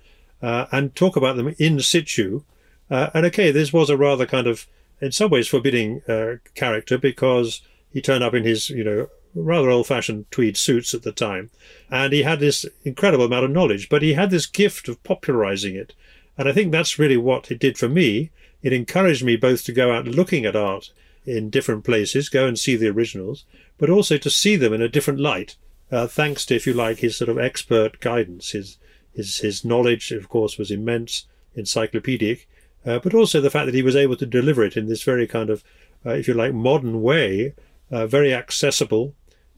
uh, 0.43 0.67
and 0.71 0.95
talk 0.95 1.17
about 1.17 1.37
them 1.37 1.55
in 1.59 1.81
situ. 1.81 2.43
Uh, 2.91 3.09
and 3.15 3.25
okay, 3.25 3.51
this 3.51 3.73
was 3.73 3.89
a 3.89 3.97
rather 3.97 4.27
kind 4.27 4.47
of, 4.47 4.67
in 5.01 5.11
some 5.11 5.31
ways, 5.31 5.49
forbidding 5.49 6.03
uh, 6.07 6.35
character 6.55 6.99
because 6.99 7.63
he 7.91 8.03
turned 8.03 8.23
up 8.23 8.35
in 8.35 8.45
his, 8.45 8.69
you 8.69 8.85
know, 8.85 9.09
rather 9.35 9.71
old-fashioned 9.71 10.31
tweed 10.31 10.59
suits 10.59 10.93
at 10.93 11.05
the 11.05 11.11
time, 11.11 11.49
and 11.91 12.13
he 12.13 12.23
had 12.23 12.39
this 12.39 12.67
incredible 12.85 13.25
amount 13.25 13.47
of 13.47 13.51
knowledge. 13.51 13.89
But 13.89 14.03
he 14.03 14.13
had 14.13 14.29
this 14.29 14.45
gift 14.45 14.89
of 14.89 15.03
popularizing 15.03 15.75
it, 15.75 15.95
and 16.37 16.49
I 16.49 16.53
think 16.53 16.73
that's 16.73 16.99
really 16.99 17.17
what 17.17 17.51
it 17.51 17.59
did 17.59 17.79
for 17.79 17.89
me. 17.89 18.31
It 18.63 18.73
encouraged 18.73 19.25
me 19.25 19.37
both 19.37 19.65
to 19.65 19.73
go 19.73 19.93
out 19.93 20.07
looking 20.07 20.45
at 20.45 20.57
art 20.57 20.91
in 21.27 21.51
different 21.51 21.85
places, 21.85 22.29
go 22.29 22.47
and 22.47 22.59
see 22.59 22.77
the 22.77 22.89
originals, 22.89 23.45
but 23.79 23.91
also 23.91 24.17
to 24.19 24.31
see 24.31 24.57
them 24.57 24.73
in 24.73 24.83
a 24.83 24.89
different 24.89 25.21
light, 25.21 25.57
uh, 25.91 26.07
thanks 26.07 26.45
to, 26.47 26.55
if 26.55 26.67
you 26.67 26.73
like, 26.73 26.99
his 26.99 27.17
sort 27.17 27.29
of 27.29 27.39
expert 27.39 28.01
guidance. 28.01 28.51
His 28.51 28.79
his 29.15 29.39
his 29.39 29.65
knowledge, 29.65 30.11
of 30.13 30.29
course, 30.29 30.59
was 30.59 30.71
immense, 30.71 31.27
encyclopedic, 31.55 32.49
uh, 32.85 32.99
but 32.99 33.15
also 33.15 33.41
the 33.41 33.51
fact 33.51 33.67
that 33.67 33.75
he 33.75 33.83
was 33.83 33.97
able 33.97 34.17
to 34.17 34.27
deliver 34.27 34.65
it 34.65 34.77
in 34.77 34.87
this 34.87 35.03
very 35.03 35.27
kind 35.27 35.51
of, 35.51 35.63
uh, 36.05 36.11
if 36.11 36.29
you 36.29 36.35
like, 36.35 36.53
modern 36.53 37.01
way, 37.01 37.55
uh, 37.91 38.07
very 38.07 38.35
accessible. 38.35 39.15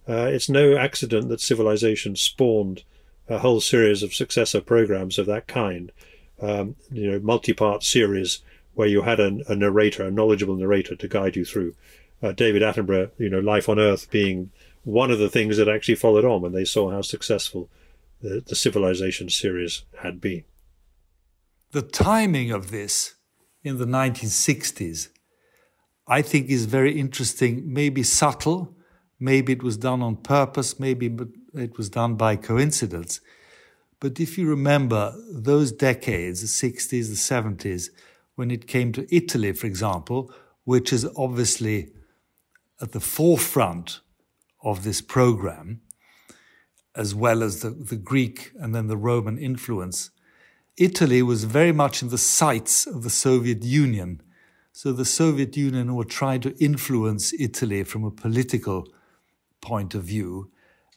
Uh, 0.08 0.28
it's 0.30 0.48
no 0.48 0.76
accident 0.76 1.28
that 1.28 1.40
civilization 1.40 2.14
spawned 2.14 2.84
a 3.28 3.38
whole 3.38 3.60
series 3.60 4.02
of 4.02 4.14
successor 4.14 4.60
programs 4.60 5.18
of 5.18 5.26
that 5.26 5.48
kind, 5.48 5.90
um, 6.40 6.76
you 6.90 7.10
know, 7.10 7.18
multi-part 7.20 7.82
series 7.82 8.40
where 8.74 8.88
you 8.88 9.02
had 9.02 9.18
a, 9.20 9.56
narrator, 9.56 10.04
a 10.04 10.10
knowledgeable 10.10 10.56
narrator 10.56 10.94
to 10.94 11.08
guide 11.08 11.34
you 11.36 11.44
through. 11.44 11.74
Uh, 12.22 12.32
David 12.32 12.62
Attenborough, 12.62 13.10
you 13.18 13.28
know, 13.28 13.40
Life 13.40 13.68
on 13.68 13.78
Earth 13.78 14.10
being 14.10 14.50
one 14.84 15.10
of 15.10 15.18
the 15.18 15.30
things 15.30 15.56
that 15.56 15.68
actually 15.68 15.94
followed 15.94 16.24
on 16.24 16.42
when 16.42 16.52
they 16.52 16.64
saw 16.64 16.90
how 16.90 17.02
successful 17.02 17.68
the, 18.20 18.42
the 18.46 18.54
Civilization 18.54 19.28
series 19.28 19.84
had 20.02 20.20
been. 20.20 20.44
The 21.72 21.82
timing 21.82 22.50
of 22.50 22.70
this 22.70 23.14
in 23.64 23.78
the 23.78 23.86
1960s, 23.86 25.08
I 26.06 26.22
think, 26.22 26.48
is 26.48 26.66
very 26.66 26.98
interesting, 26.98 27.72
maybe 27.72 28.02
subtle, 28.02 28.76
maybe 29.18 29.52
it 29.52 29.62
was 29.62 29.76
done 29.76 30.02
on 30.02 30.16
purpose, 30.16 30.78
maybe 30.78 31.14
it 31.54 31.76
was 31.76 31.88
done 31.88 32.14
by 32.14 32.36
coincidence. 32.36 33.20
But 34.00 34.20
if 34.20 34.36
you 34.36 34.48
remember 34.48 35.14
those 35.30 35.72
decades, 35.72 36.40
the 36.40 36.70
60s, 36.70 36.88
the 36.88 37.14
70s, 37.14 37.90
when 38.34 38.50
it 38.50 38.66
came 38.66 38.92
to 38.92 39.14
Italy, 39.14 39.52
for 39.52 39.66
example, 39.66 40.32
which 40.64 40.92
is 40.92 41.08
obviously 41.16 41.92
at 42.80 42.92
the 42.92 43.00
forefront 43.00 44.00
of 44.62 44.84
this 44.84 45.00
program, 45.00 45.80
as 46.94 47.14
well 47.14 47.42
as 47.42 47.60
the, 47.60 47.70
the 47.70 47.96
Greek 47.96 48.52
and 48.58 48.74
then 48.74 48.86
the 48.86 48.96
Roman 48.96 49.38
influence, 49.38 50.10
Italy 50.76 51.22
was 51.22 51.44
very 51.44 51.72
much 51.72 52.02
in 52.02 52.10
the 52.10 52.18
sights 52.18 52.86
of 52.86 53.02
the 53.02 53.10
Soviet 53.10 53.62
Union. 53.62 54.20
So 54.72 54.92
the 54.92 55.06
Soviet 55.06 55.56
Union 55.56 55.94
were 55.94 56.04
trying 56.04 56.42
to 56.42 56.56
influence 56.62 57.32
Italy 57.32 57.82
from 57.82 58.04
a 58.04 58.10
political 58.10 58.86
point 59.62 59.94
of 59.94 60.04
view, 60.04 60.50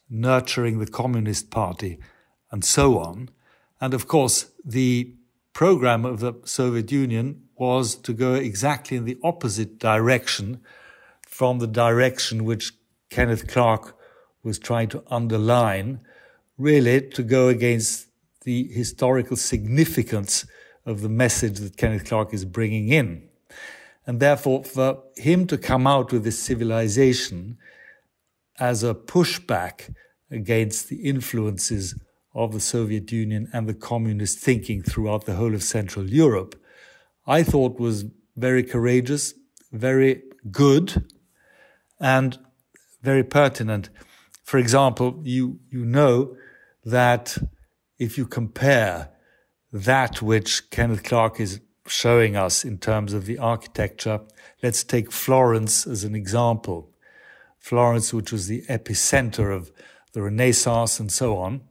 nurturing 0.09 0.79
the 0.79 0.87
Communist 0.87 1.49
Party, 1.49 1.99
and 2.51 2.63
so 2.63 2.99
on. 2.99 3.29
And 3.81 3.93
of 3.93 4.07
course, 4.07 4.51
the 4.63 5.13
program 5.53 6.05
of 6.05 6.19
the 6.19 6.33
Soviet 6.43 6.91
Union 6.91 7.43
was 7.55 7.95
to 7.95 8.13
go 8.13 8.33
exactly 8.33 8.97
in 8.97 9.05
the 9.05 9.17
opposite 9.23 9.79
direction 9.79 10.61
from 11.27 11.59
the 11.59 11.67
direction 11.67 12.45
which 12.45 12.73
Kenneth 13.09 13.47
Clark 13.47 13.97
was 14.43 14.59
trying 14.59 14.89
to 14.89 15.03
underline, 15.07 15.99
really 16.57 17.01
to 17.09 17.23
go 17.23 17.47
against 17.49 18.07
the 18.43 18.67
historical 18.71 19.35
significance 19.35 20.45
of 20.85 21.01
the 21.01 21.09
message 21.09 21.59
that 21.59 21.77
Kenneth 21.77 22.05
Clark 22.05 22.33
is 22.33 22.45
bringing 22.45 22.89
in. 22.89 23.29
And 24.07 24.19
therefore, 24.19 24.63
for 24.63 25.03
him 25.17 25.45
to 25.47 25.57
come 25.57 25.85
out 25.85 26.11
with 26.11 26.23
this 26.23 26.39
civilization 26.39 27.57
as 28.59 28.83
a 28.83 28.93
pushback 28.93 29.93
against 30.31 30.89
the 30.89 30.97
influences 30.97 31.95
of 32.33 32.53
the 32.53 32.59
Soviet 32.59 33.11
Union 33.11 33.49
and 33.53 33.67
the 33.67 33.73
communist 33.73 34.39
thinking 34.39 34.81
throughout 34.81 35.25
the 35.25 35.35
whole 35.35 35.55
of 35.55 35.63
Central 35.63 36.09
Europe, 36.09 36.55
I 37.25 37.43
thought 37.43 37.79
was 37.79 38.05
very 38.35 38.63
courageous, 38.63 39.33
very 39.71 40.23
good, 40.51 41.05
and 41.99 42.37
very 43.01 43.23
pertinent. 43.23 43.89
For 44.43 44.57
example, 44.57 45.19
you, 45.23 45.59
you 45.69 45.85
know 45.85 46.35
that 46.85 47.37
if 47.97 48.17
you 48.17 48.25
compare 48.25 49.09
that 49.71 50.21
which 50.21 50.69
Kenneth 50.71 51.03
Clark 51.03 51.39
is 51.39 51.59
showing 51.85 52.35
us 52.35 52.63
in 52.63 52.77
terms 52.77 53.13
of 53.13 53.25
the 53.25 53.37
architecture, 53.37 54.21
let's 54.63 54.83
take 54.83 55.11
Florence 55.11 55.85
as 55.85 56.03
an 56.03 56.15
example. 56.15 56.91
Florence, 57.57 58.13
which 58.13 58.31
was 58.31 58.47
the 58.47 58.63
epicenter 58.69 59.55
of 59.55 59.71
the 60.13 60.21
Renaissance 60.21 60.99
and 60.99 61.11
so 61.11 61.37
on. 61.37 61.61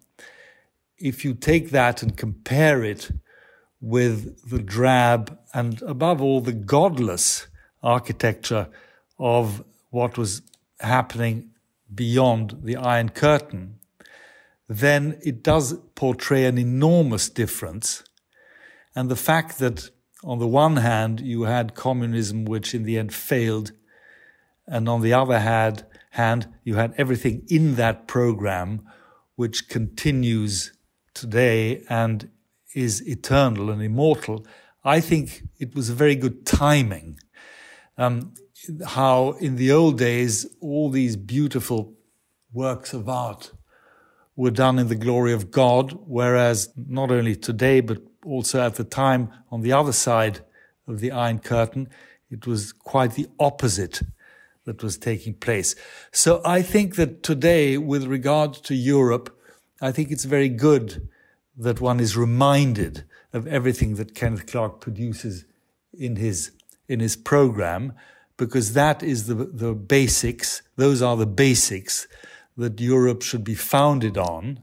If 0.98 1.24
you 1.24 1.34
take 1.34 1.70
that 1.70 2.02
and 2.02 2.16
compare 2.16 2.82
it 2.82 3.10
with 3.80 4.50
the 4.50 4.58
drab 4.58 5.38
and 5.54 5.80
above 5.82 6.20
all 6.20 6.40
the 6.40 6.52
godless 6.52 7.46
architecture 7.82 8.68
of 9.18 9.64
what 9.90 10.18
was 10.18 10.42
happening 10.80 11.50
beyond 11.94 12.58
the 12.62 12.76
Iron 12.76 13.10
Curtain, 13.10 13.78
then 14.68 15.18
it 15.24 15.42
does 15.42 15.74
portray 15.94 16.44
an 16.44 16.58
enormous 16.58 17.28
difference. 17.28 18.04
And 18.94 19.08
the 19.08 19.16
fact 19.16 19.58
that, 19.58 19.90
on 20.24 20.38
the 20.40 20.46
one 20.46 20.76
hand, 20.76 21.20
you 21.20 21.44
had 21.44 21.74
communism, 21.74 22.44
which 22.44 22.74
in 22.74 22.82
the 22.82 22.98
end 22.98 23.14
failed, 23.14 23.72
and 24.66 24.88
on 24.88 25.00
the 25.00 25.14
other 25.14 25.38
hand, 25.38 26.48
you 26.64 26.74
had 26.74 26.92
everything 26.98 27.44
in 27.48 27.76
that 27.76 28.06
program 28.06 28.86
which 29.36 29.68
continues 29.68 30.72
today 31.20 31.82
and 31.88 32.30
is 32.74 33.06
eternal 33.06 33.70
and 33.70 33.82
immortal. 33.82 34.46
I 34.84 35.00
think 35.00 35.42
it 35.58 35.74
was 35.74 35.90
a 35.90 35.94
very 35.94 36.14
good 36.14 36.46
timing. 36.46 37.18
Um, 37.96 38.34
how 38.86 39.32
in 39.40 39.56
the 39.56 39.72
old 39.72 39.98
days, 39.98 40.46
all 40.60 40.90
these 40.90 41.16
beautiful 41.16 41.94
works 42.52 42.92
of 42.92 43.08
art 43.08 43.52
were 44.36 44.50
done 44.50 44.78
in 44.78 44.88
the 44.88 44.94
glory 44.94 45.32
of 45.32 45.50
God, 45.50 45.98
whereas 46.06 46.72
not 46.76 47.10
only 47.10 47.34
today, 47.34 47.80
but 47.80 47.98
also 48.24 48.60
at 48.60 48.76
the 48.76 48.84
time 48.84 49.30
on 49.50 49.62
the 49.62 49.72
other 49.72 49.92
side 49.92 50.40
of 50.86 51.00
the 51.00 51.10
Iron 51.10 51.38
Curtain, 51.38 51.88
it 52.30 52.46
was 52.46 52.72
quite 52.72 53.14
the 53.14 53.28
opposite 53.40 54.02
that 54.64 54.82
was 54.82 54.98
taking 54.98 55.34
place. 55.34 55.74
So 56.12 56.40
I 56.44 56.62
think 56.62 56.96
that 56.96 57.22
today, 57.22 57.78
with 57.78 58.04
regard 58.04 58.52
to 58.64 58.74
Europe, 58.74 59.37
I 59.80 59.92
think 59.92 60.10
it's 60.10 60.24
very 60.24 60.48
good 60.48 61.08
that 61.56 61.80
one 61.80 62.00
is 62.00 62.16
reminded 62.16 63.04
of 63.32 63.46
everything 63.46 63.96
that 63.96 64.14
Kenneth 64.14 64.46
Clark 64.46 64.80
produces 64.80 65.44
in 65.92 66.16
his 66.16 66.52
in 66.88 67.00
his 67.00 67.16
program, 67.16 67.92
because 68.36 68.72
that 68.72 69.02
is 69.02 69.26
the 69.26 69.34
the 69.34 69.74
basics. 69.74 70.62
Those 70.76 71.02
are 71.02 71.16
the 71.16 71.26
basics 71.26 72.06
that 72.56 72.80
Europe 72.80 73.22
should 73.22 73.44
be 73.44 73.54
founded 73.54 74.18
on. 74.18 74.60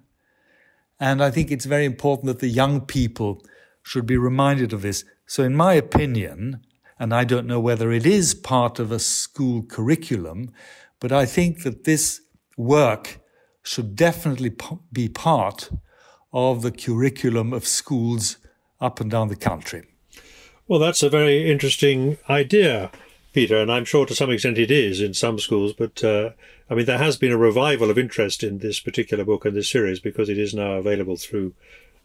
And 1.00 1.24
I 1.24 1.32
think 1.32 1.52
it's 1.52 1.66
very 1.66 1.86
important 1.86 2.28
that 2.28 2.40
the 2.40 2.48
young 2.48 2.82
people 2.82 3.44
should 3.84 4.06
be 4.06 4.18
reminded 4.18 4.74
of 4.74 4.82
this. 4.82 5.04
So, 5.26 5.44
in 5.44 5.56
my 5.56 5.74
opinion, 5.74 6.62
and 7.00 7.14
I 7.14 7.24
don't 7.24 7.48
know 7.48 7.60
whether 7.60 7.92
it 7.92 8.06
is 8.06 8.34
part 8.34 8.80
of 8.80 8.92
a 8.92 9.00
school 9.00 9.64
curriculum, 9.64 10.52
but 11.00 11.12
I 11.12 11.26
think 11.26 11.64
that 11.64 11.84
this 11.84 12.22
work 12.58 13.20
should 13.66 13.96
definitely 13.96 14.56
be 14.94 15.10
part 15.10 15.72
of 16.32 16.62
the 16.62 16.72
curriculum 16.72 17.54
of 17.54 17.66
schools 17.66 18.38
up 18.80 19.00
and 19.00 19.10
down 19.10 19.28
the 19.28 19.36
country. 19.36 19.84
Well, 20.68 20.80
that's 20.80 21.04
a 21.04 21.10
very 21.10 21.50
interesting 21.50 22.18
idea, 22.30 22.92
Peter, 23.34 23.58
and 23.58 23.72
I'm 23.72 23.86
sure 23.86 24.06
to 24.06 24.16
some 24.16 24.32
extent 24.32 24.58
it 24.58 24.72
is 24.72 25.02
in 25.02 25.14
some 25.14 25.40
schools, 25.40 25.74
but 25.74 26.04
uh, 26.04 26.32
I 26.70 26.76
mean, 26.76 26.86
there 26.86 26.98
has 26.98 27.18
been 27.18 27.32
a 27.32 27.38
revival 27.38 27.90
of 27.90 27.98
interest 27.98 28.44
in 28.44 28.60
this 28.60 28.80
particular 28.80 29.24
book 29.24 29.46
and 29.46 29.56
this 29.56 29.70
series 29.70 30.00
because 30.00 30.30
it 30.30 30.38
is 30.38 30.54
now 30.54 30.74
available 30.74 31.16
through, 31.16 31.54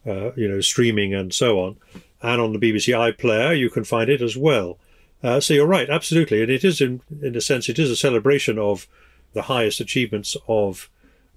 uh, 0.05 0.31
you 0.33 0.47
know, 0.47 0.61
streaming 0.61 1.13
and 1.13 1.33
so 1.33 1.59
on. 1.59 1.77
And 2.21 2.39
on 2.39 2.53
the 2.53 2.59
BBC 2.59 2.93
iPlayer, 2.93 3.57
you 3.57 3.69
can 3.69 3.83
find 3.83 4.09
it 4.09 4.21
as 4.21 4.37
well. 4.37 4.77
Uh, 5.23 5.39
so 5.39 5.53
you're 5.53 5.67
right, 5.67 5.89
absolutely, 5.89 6.41
and 6.41 6.49
it 6.49 6.63
is 6.63 6.81
in 6.81 7.01
in 7.21 7.35
a 7.35 7.41
sense 7.41 7.69
it 7.69 7.77
is 7.77 7.91
a 7.91 7.95
celebration 7.95 8.57
of 8.57 8.87
the 9.33 9.43
highest 9.43 9.79
achievements 9.79 10.35
of 10.47 10.89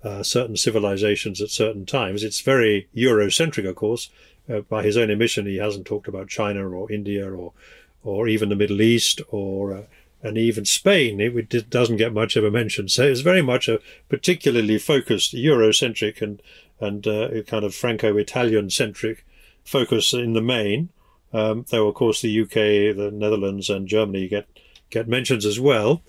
uh, 0.04 0.22
certain 0.22 0.56
civilizations 0.56 1.40
at 1.40 1.50
certain 1.50 1.86
times. 1.86 2.22
It's 2.22 2.40
very 2.40 2.88
Eurocentric, 2.94 3.66
of 3.68 3.74
course. 3.74 4.10
Uh, 4.48 4.60
by 4.60 4.82
his 4.82 4.96
own 4.96 5.08
admission, 5.08 5.46
he 5.46 5.56
hasn't 5.56 5.86
talked 5.86 6.06
about 6.06 6.28
China 6.28 6.68
or 6.68 6.92
India 6.92 7.28
or 7.28 7.52
or 8.02 8.28
even 8.28 8.50
the 8.50 8.56
Middle 8.56 8.82
East 8.82 9.22
or 9.30 9.72
uh, 9.72 9.82
and 10.22 10.36
even 10.36 10.64
Spain. 10.64 11.20
It, 11.20 11.54
it, 11.54 11.70
doesn't 11.70 11.96
get 11.96 12.12
much 12.12 12.36
of 12.36 12.44
a 12.44 12.50
mention. 12.50 12.88
So 12.88 13.04
it's 13.04 13.20
very 13.20 13.42
much 13.42 13.68
a 13.68 13.80
particularly 14.08 14.78
focused 14.78 15.34
Eurocentric 15.34 16.20
and 16.20 16.42
and 16.80 17.06
uh, 17.06 17.42
kind 17.46 17.64
of 17.64 17.74
Franco-Italian 17.74 18.68
centric 18.70 19.24
focus 19.64 20.12
in 20.12 20.34
the 20.34 20.42
main. 20.42 20.90
Um, 21.32 21.64
though 21.70 21.88
of 21.88 21.94
course 21.94 22.20
the 22.20 22.42
UK, 22.42 22.94
the 22.96 23.10
Netherlands, 23.12 23.70
and 23.70 23.88
Germany 23.88 24.28
get 24.28 24.46
get 24.90 25.08
mentions 25.08 25.46
as 25.46 25.58
well. 25.58 26.02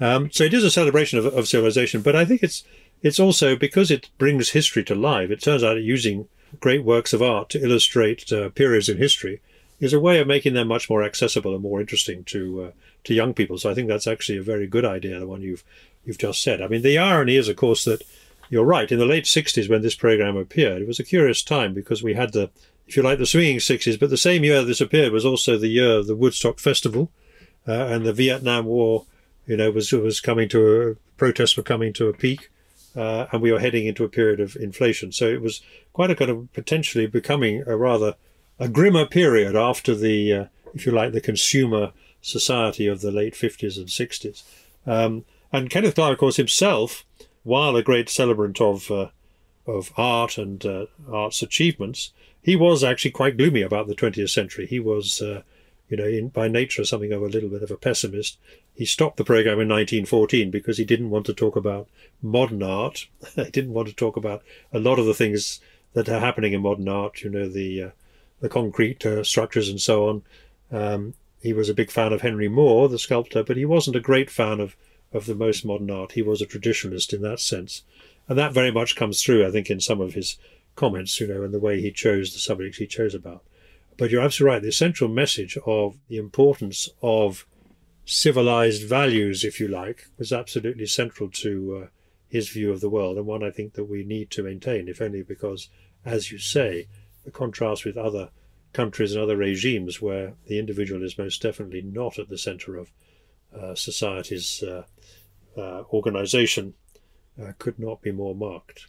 Um, 0.00 0.30
so 0.30 0.44
it 0.44 0.54
is 0.54 0.62
a 0.62 0.70
celebration 0.70 1.18
of, 1.18 1.26
of, 1.26 1.48
civilization, 1.48 2.02
but 2.02 2.14
I 2.14 2.24
think 2.24 2.42
it's 2.44 2.62
it's 3.02 3.20
also 3.20 3.56
because 3.56 3.90
it 3.90 4.10
brings 4.18 4.50
history 4.50 4.84
to 4.84 4.94
life. 4.94 5.30
It 5.30 5.42
turns 5.42 5.62
out 5.62 5.80
using 5.82 6.28
great 6.60 6.84
works 6.84 7.12
of 7.12 7.22
art 7.22 7.50
to 7.50 7.62
illustrate 7.62 8.32
uh, 8.32 8.48
periods 8.50 8.88
in 8.88 8.96
history 8.96 9.40
is 9.80 9.92
a 9.92 10.00
way 10.00 10.18
of 10.18 10.26
making 10.26 10.54
them 10.54 10.68
much 10.68 10.90
more 10.90 11.04
accessible 11.04 11.54
and 11.54 11.62
more 11.62 11.80
interesting 11.80 12.24
to 12.24 12.62
uh, 12.62 12.70
to 13.04 13.14
young 13.14 13.34
people. 13.34 13.58
So 13.58 13.70
I 13.70 13.74
think 13.74 13.88
that's 13.88 14.06
actually 14.06 14.38
a 14.38 14.42
very 14.42 14.66
good 14.66 14.84
idea, 14.84 15.20
the 15.20 15.26
one 15.26 15.42
you've 15.42 15.64
you've 16.04 16.18
just 16.18 16.42
said. 16.42 16.60
I 16.60 16.68
mean, 16.68 16.82
the 16.82 16.98
irony 16.98 17.36
is, 17.36 17.48
of 17.48 17.56
course, 17.56 17.84
that 17.84 18.02
you're 18.50 18.64
right. 18.64 18.90
In 18.90 18.98
the 18.98 19.06
late 19.06 19.24
'60s, 19.24 19.68
when 19.68 19.82
this 19.82 19.94
program 19.94 20.36
appeared, 20.36 20.82
it 20.82 20.88
was 20.88 20.98
a 20.98 21.04
curious 21.04 21.42
time 21.42 21.74
because 21.74 22.02
we 22.02 22.14
had 22.14 22.32
the 22.32 22.50
if 22.88 22.96
you 22.96 23.02
like, 23.02 23.18
the 23.18 23.26
swinging 23.26 23.58
60s. 23.58 24.00
But 24.00 24.08
the 24.10 24.16
same 24.16 24.44
year 24.44 24.64
this 24.64 24.80
appeared 24.80 25.12
was 25.12 25.26
also 25.26 25.58
the 25.58 25.68
year 25.68 25.98
of 25.98 26.06
the 26.06 26.16
Woodstock 26.16 26.58
Festival, 26.58 27.10
uh, 27.66 27.72
and 27.72 28.04
the 28.04 28.14
Vietnam 28.14 28.64
War, 28.64 29.04
you 29.46 29.56
know, 29.56 29.70
was 29.70 29.92
was 29.92 30.20
coming 30.20 30.48
to 30.48 30.82
a 30.82 30.94
protests 31.16 31.56
were 31.56 31.62
coming 31.62 31.92
to 31.92 32.08
a 32.08 32.12
peak, 32.12 32.50
uh, 32.98 33.28
and 33.30 33.40
we 33.40 33.52
were 33.52 33.60
heading 33.60 33.86
into 33.86 34.04
a 34.04 34.08
period 34.08 34.40
of 34.40 34.56
inflation. 34.56 35.12
So 35.12 35.28
it 35.28 35.40
was 35.40 35.60
quite 35.92 36.10
a 36.10 36.16
kind 36.16 36.30
of 36.30 36.52
potentially 36.52 37.06
becoming 37.06 37.62
a 37.66 37.76
rather 37.76 38.16
a 38.58 38.68
grimmer 38.68 39.06
period 39.06 39.54
after 39.54 39.94
the, 39.94 40.32
uh, 40.32 40.44
if 40.74 40.84
you 40.84 40.90
like, 40.90 41.12
the 41.12 41.20
consumer 41.20 41.92
society 42.20 42.88
of 42.88 43.00
the 43.00 43.12
late 43.12 43.34
50s 43.34 43.76
and 43.76 43.86
60s. 43.86 44.42
Um, 44.84 45.24
and 45.52 45.70
Kenneth 45.70 45.94
Clark, 45.94 46.14
of 46.14 46.18
course, 46.18 46.36
himself, 46.36 47.04
while 47.44 47.76
a 47.76 47.82
great 47.82 48.08
celebrant 48.08 48.60
of 48.60 48.90
uh, 48.90 49.08
of 49.66 49.92
art 49.96 50.38
and 50.38 50.64
uh, 50.64 50.86
art's 51.12 51.42
achievements, 51.42 52.12
he 52.42 52.56
was 52.56 52.82
actually 52.82 53.10
quite 53.10 53.36
gloomy 53.36 53.62
about 53.62 53.86
the 53.86 53.94
20th 53.94 54.30
century. 54.30 54.66
He 54.66 54.80
was, 54.80 55.20
uh, 55.20 55.42
you 55.88 55.96
know, 55.96 56.04
in, 56.04 56.28
by 56.28 56.48
nature 56.48 56.84
something 56.84 57.12
of 57.12 57.22
a 57.22 57.26
little 57.28 57.48
bit 57.48 57.62
of 57.62 57.70
a 57.70 57.76
pessimist. 57.76 58.38
He 58.74 58.84
stopped 58.84 59.16
the 59.16 59.24
program 59.24 59.60
in 59.60 59.68
1914 59.68 60.50
because 60.50 60.78
he 60.78 60.84
didn't 60.84 61.10
want 61.10 61.26
to 61.26 61.34
talk 61.34 61.56
about 61.56 61.88
modern 62.22 62.62
art. 62.62 63.06
he 63.36 63.50
didn't 63.50 63.72
want 63.72 63.88
to 63.88 63.94
talk 63.94 64.16
about 64.16 64.42
a 64.72 64.78
lot 64.78 64.98
of 64.98 65.06
the 65.06 65.14
things 65.14 65.60
that 65.94 66.08
are 66.08 66.20
happening 66.20 66.52
in 66.52 66.60
modern 66.60 66.88
art. 66.88 67.22
You 67.22 67.30
know, 67.30 67.48
the 67.48 67.82
uh, 67.82 67.90
the 68.40 68.48
concrete 68.48 69.04
uh, 69.04 69.24
structures 69.24 69.68
and 69.68 69.80
so 69.80 70.08
on. 70.08 70.22
Um, 70.70 71.14
he 71.40 71.52
was 71.52 71.68
a 71.68 71.74
big 71.74 71.90
fan 71.90 72.12
of 72.12 72.20
Henry 72.20 72.48
Moore, 72.48 72.88
the 72.88 72.98
sculptor, 72.98 73.42
but 73.42 73.56
he 73.56 73.64
wasn't 73.64 73.96
a 73.96 74.00
great 74.00 74.30
fan 74.30 74.60
of 74.60 74.76
of 75.12 75.26
the 75.26 75.34
most 75.34 75.64
modern 75.64 75.90
art. 75.90 76.12
He 76.12 76.22
was 76.22 76.42
a 76.42 76.46
traditionalist 76.46 77.14
in 77.14 77.22
that 77.22 77.40
sense, 77.40 77.82
and 78.28 78.36
that 78.38 78.52
very 78.52 78.70
much 78.70 78.96
comes 78.96 79.22
through, 79.22 79.46
I 79.46 79.50
think, 79.50 79.70
in 79.70 79.80
some 79.80 80.00
of 80.00 80.14
his 80.14 80.36
comments, 80.76 81.18
you 81.18 81.26
know, 81.26 81.42
and 81.42 81.52
the 81.52 81.58
way 81.58 81.80
he 81.80 81.90
chose 81.90 82.32
the 82.32 82.38
subjects 82.38 82.78
he 82.78 82.86
chose 82.86 83.14
about. 83.14 83.42
But 83.98 84.10
you're 84.10 84.22
absolutely 84.22 84.54
right. 84.54 84.62
The 84.62 84.68
essential 84.68 85.08
message 85.08 85.58
of 85.66 85.98
the 86.08 86.16
importance 86.16 86.88
of 87.02 87.46
civilized 88.06 88.88
values, 88.88 89.44
if 89.44 89.60
you 89.60 89.68
like, 89.68 90.06
was 90.16 90.32
absolutely 90.32 90.86
central 90.86 91.28
to 91.28 91.82
uh, 91.82 91.86
his 92.28 92.48
view 92.48 92.70
of 92.70 92.80
the 92.80 92.88
world, 92.88 93.18
and 93.18 93.26
one 93.26 93.42
I 93.42 93.50
think 93.50 93.74
that 93.74 93.84
we 93.84 94.04
need 94.04 94.30
to 94.30 94.42
maintain, 94.42 94.88
if 94.88 95.02
only 95.02 95.22
because, 95.22 95.68
as 96.04 96.30
you 96.30 96.38
say, 96.38 96.86
the 97.24 97.30
contrast 97.30 97.84
with 97.84 97.96
other 97.96 98.30
countries 98.72 99.14
and 99.14 99.22
other 99.22 99.36
regimes 99.36 100.00
where 100.00 100.34
the 100.46 100.58
individual 100.58 101.02
is 101.02 101.18
most 101.18 101.42
definitely 101.42 101.82
not 101.82 102.18
at 102.18 102.28
the 102.28 102.38
center 102.38 102.76
of 102.76 102.92
uh, 103.58 103.74
society's 103.74 104.62
uh, 104.62 104.84
uh, 105.56 105.82
organization 105.92 106.74
uh, 107.42 107.52
could 107.58 107.78
not 107.78 108.00
be 108.00 108.12
more 108.12 108.34
marked. 108.34 108.86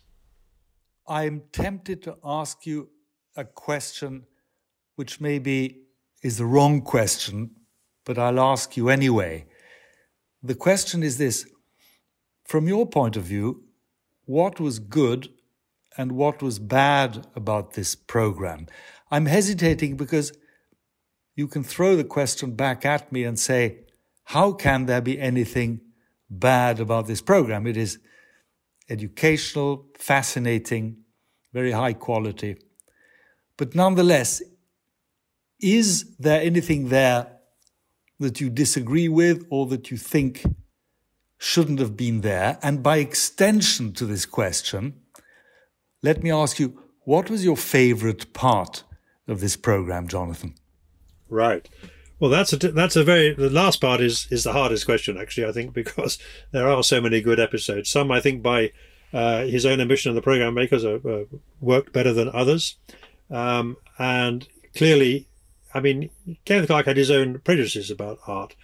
I'm 1.08 1.44
tempted 1.52 2.04
to 2.04 2.18
ask 2.24 2.66
you 2.66 2.90
a 3.36 3.46
question 3.46 4.26
which 5.00 5.22
maybe 5.22 5.78
is 6.24 6.38
the 6.38 6.46
wrong 6.46 6.82
question, 6.82 7.52
but 8.04 8.18
I'll 8.18 8.38
ask 8.38 8.76
you 8.76 8.90
anyway. 8.90 9.46
The 10.44 10.56
question 10.56 11.04
is 11.04 11.18
this 11.18 11.48
From 12.44 12.68
your 12.68 12.86
point 12.86 13.16
of 13.16 13.24
view, 13.24 13.64
what 14.26 14.60
was 14.60 14.78
good 14.78 15.30
and 15.98 16.12
what 16.12 16.44
was 16.44 16.60
bad 16.60 17.26
about 17.34 17.76
this 17.76 17.96
program? 17.96 18.68
I'm 19.10 19.28
hesitating 19.28 19.96
because 19.96 20.34
you 21.34 21.48
can 21.48 21.64
throw 21.64 21.96
the 21.96 22.04
question 22.18 22.56
back 22.56 22.86
at 22.86 23.10
me 23.10 23.24
and 23.24 23.40
say, 23.40 23.86
How 24.36 24.52
can 24.52 24.86
there 24.86 25.00
be 25.00 25.18
anything 25.18 25.80
bad 26.30 26.82
about 26.82 27.08
this 27.08 27.22
program? 27.22 27.66
It 27.68 27.78
is 27.78 28.00
educational, 28.90 29.86
fascinating, 29.98 30.98
very 31.54 31.72
high 31.72 31.94
quality. 31.94 32.58
But 33.56 33.76
nonetheless, 33.76 34.42
is 35.60 36.16
there 36.18 36.42
anything 36.42 36.90
there 36.90 37.28
that 38.20 38.42
you 38.42 38.50
disagree 38.50 39.08
with 39.08 39.46
or 39.50 39.66
that 39.68 39.92
you 39.92 39.98
think 39.98 40.44
shouldn't 41.38 41.80
have 41.80 41.96
been 41.96 42.22
there? 42.22 42.58
And 42.62 42.84
by 42.84 42.98
extension 42.98 43.94
to 43.94 44.06
this 44.06 44.26
question, 44.26 45.02
let 46.02 46.24
me 46.24 46.32
ask 46.32 46.60
you, 46.60 46.82
what 47.04 47.30
was 47.30 47.44
your 47.44 47.58
favorite 47.58 48.34
part 48.34 48.84
of 49.28 49.40
this 49.40 49.56
program, 49.56 50.08
Jonathan? 50.08 50.56
Right. 51.30 51.68
Well, 52.20 52.30
that's 52.30 52.52
a 52.52 52.58
that's 52.58 52.98
a 52.98 53.04
very 53.04 53.34
the 53.34 53.50
last 53.50 53.80
part 53.80 54.02
is 54.02 54.28
is 54.30 54.44
the 54.44 54.52
hardest 54.52 54.86
question 54.86 55.18
actually 55.18 55.48
I 55.48 55.54
think 55.54 55.74
because 55.82 56.18
there 56.52 56.68
are 56.68 56.84
so 56.84 57.00
many 57.00 57.22
good 57.22 57.40
episodes. 57.40 57.90
Some 57.90 58.12
I 58.12 58.20
think 58.20 58.44
by 58.44 58.72
uh, 59.14 59.46
his 59.46 59.66
own 59.66 59.80
ambition 59.80 60.10
and 60.10 60.18
the 60.18 60.22
program 60.22 60.54
makers 60.54 60.84
are, 60.84 60.98
uh, 61.08 61.24
worked 61.62 61.94
better 61.94 62.14
than 62.14 62.30
others, 62.30 62.76
um, 63.32 63.78
and 63.98 64.48
clearly, 64.76 65.29
I 65.74 65.80
mean, 65.80 66.10
Kenneth 66.46 66.68
Clark 66.68 66.86
had 66.86 66.98
his 66.98 67.12
own 67.12 67.40
prejudices 67.40 67.92
about 67.92 68.20
art, 68.28 68.56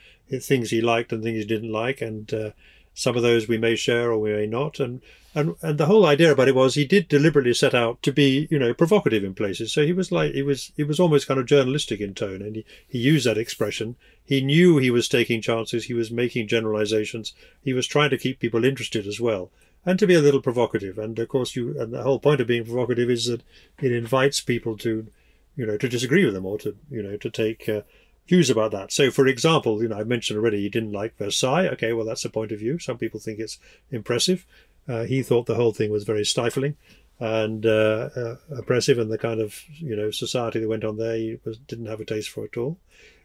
things 0.41 0.71
he 0.71 0.81
liked 0.81 1.11
and 1.11 1.23
things 1.23 1.39
he 1.39 1.45
didn't 1.45 1.71
like, 1.71 2.01
and 2.01 2.33
uh, 2.33 2.51
some 2.93 3.15
of 3.15 3.23
those 3.23 3.47
we 3.47 3.57
may 3.57 3.75
share 3.75 4.11
or 4.11 4.19
we 4.19 4.33
may 4.33 4.47
not, 4.47 4.79
and 4.79 5.01
and 5.35 5.55
and 5.61 5.77
the 5.77 5.85
whole 5.85 6.05
idea 6.05 6.31
about 6.31 6.47
it 6.47 6.55
was 6.55 6.73
he 6.73 6.85
did 6.85 7.09
deliberately 7.09 7.53
set 7.53 7.75
out 7.75 8.01
to 8.01 8.11
be 8.13 8.47
you 8.49 8.57
know 8.57 8.73
provocative 8.73 9.23
in 9.23 9.33
places. 9.33 9.71
So 9.71 9.85
he 9.85 9.91
was 9.91 10.11
like 10.11 10.33
he 10.33 10.41
was 10.41 10.71
he 10.77 10.83
was 10.83 10.99
almost 10.99 11.27
kind 11.27 11.39
of 11.39 11.45
journalistic 11.45 11.99
in 11.99 12.13
tone 12.15 12.41
and 12.41 12.55
he, 12.55 12.65
he 12.87 12.97
used 12.97 13.25
that 13.27 13.37
expression. 13.37 13.97
He 14.23 14.41
knew 14.41 14.77
he 14.77 14.89
was 14.89 15.09
taking 15.09 15.41
chances 15.41 15.85
he 15.85 15.93
was 15.93 16.09
making 16.09 16.47
generalizations 16.47 17.33
he 17.61 17.73
was 17.73 17.85
trying 17.85 18.09
to 18.11 18.17
keep 18.17 18.39
people 18.39 18.63
interested 18.63 19.05
as 19.05 19.19
well 19.19 19.51
and 19.85 19.99
to 19.99 20.07
be 20.07 20.15
a 20.15 20.21
little 20.21 20.41
provocative. 20.41 20.97
And 20.97 21.19
of 21.19 21.27
course 21.27 21.55
you 21.55 21.79
and 21.79 21.93
the 21.93 22.03
whole 22.03 22.19
point 22.19 22.39
of 22.39 22.47
being 22.47 22.63
provocative 22.63 23.09
is 23.09 23.25
that 23.25 23.43
it 23.81 23.91
invites 23.91 24.39
people 24.39 24.77
to 24.77 25.07
you 25.55 25.65
know 25.65 25.77
to 25.77 25.89
disagree 25.89 26.25
with 26.25 26.33
them 26.33 26.45
or 26.45 26.57
to 26.59 26.75
you 26.89 27.01
know 27.01 27.17
to 27.17 27.29
take 27.29 27.67
uh, 27.69 27.81
views 28.27 28.49
about 28.49 28.71
that. 28.71 28.91
So, 28.91 29.11
for 29.11 29.27
example, 29.27 29.81
you 29.81 29.89
know, 29.89 29.97
I 29.97 30.03
mentioned 30.03 30.39
already 30.39 30.61
he 30.61 30.69
didn't 30.69 30.91
like 30.91 31.17
Versailles. 31.17 31.67
Okay, 31.69 31.93
well, 31.93 32.05
that's 32.05 32.25
a 32.25 32.29
point 32.29 32.51
of 32.51 32.59
view. 32.59 32.79
Some 32.79 32.97
people 32.97 33.19
think 33.19 33.39
it's 33.39 33.59
impressive. 33.91 34.45
Uh, 34.87 35.03
he 35.03 35.23
thought 35.23 35.45
the 35.45 35.55
whole 35.55 35.73
thing 35.73 35.91
was 35.91 36.03
very 36.03 36.25
stifling 36.25 36.75
and 37.19 37.65
uh, 37.65 38.09
uh, 38.15 38.35
oppressive, 38.57 38.99
and 38.99 39.11
the 39.11 39.17
kind 39.17 39.39
of 39.39 39.63
you 39.69 39.95
know 39.95 40.11
society 40.11 40.59
that 40.59 40.69
went 40.69 40.83
on 40.83 40.97
there 40.97 41.15
he 41.15 41.39
was, 41.43 41.57
didn't 41.57 41.87
have 41.87 41.99
a 41.99 42.05
taste 42.05 42.29
for 42.29 42.45
at 42.45 42.57
all. 42.57 42.77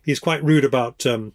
He's 0.05 0.21
quite 0.21 0.45
rude 0.45 0.65
about 0.65 1.05
um, 1.07 1.33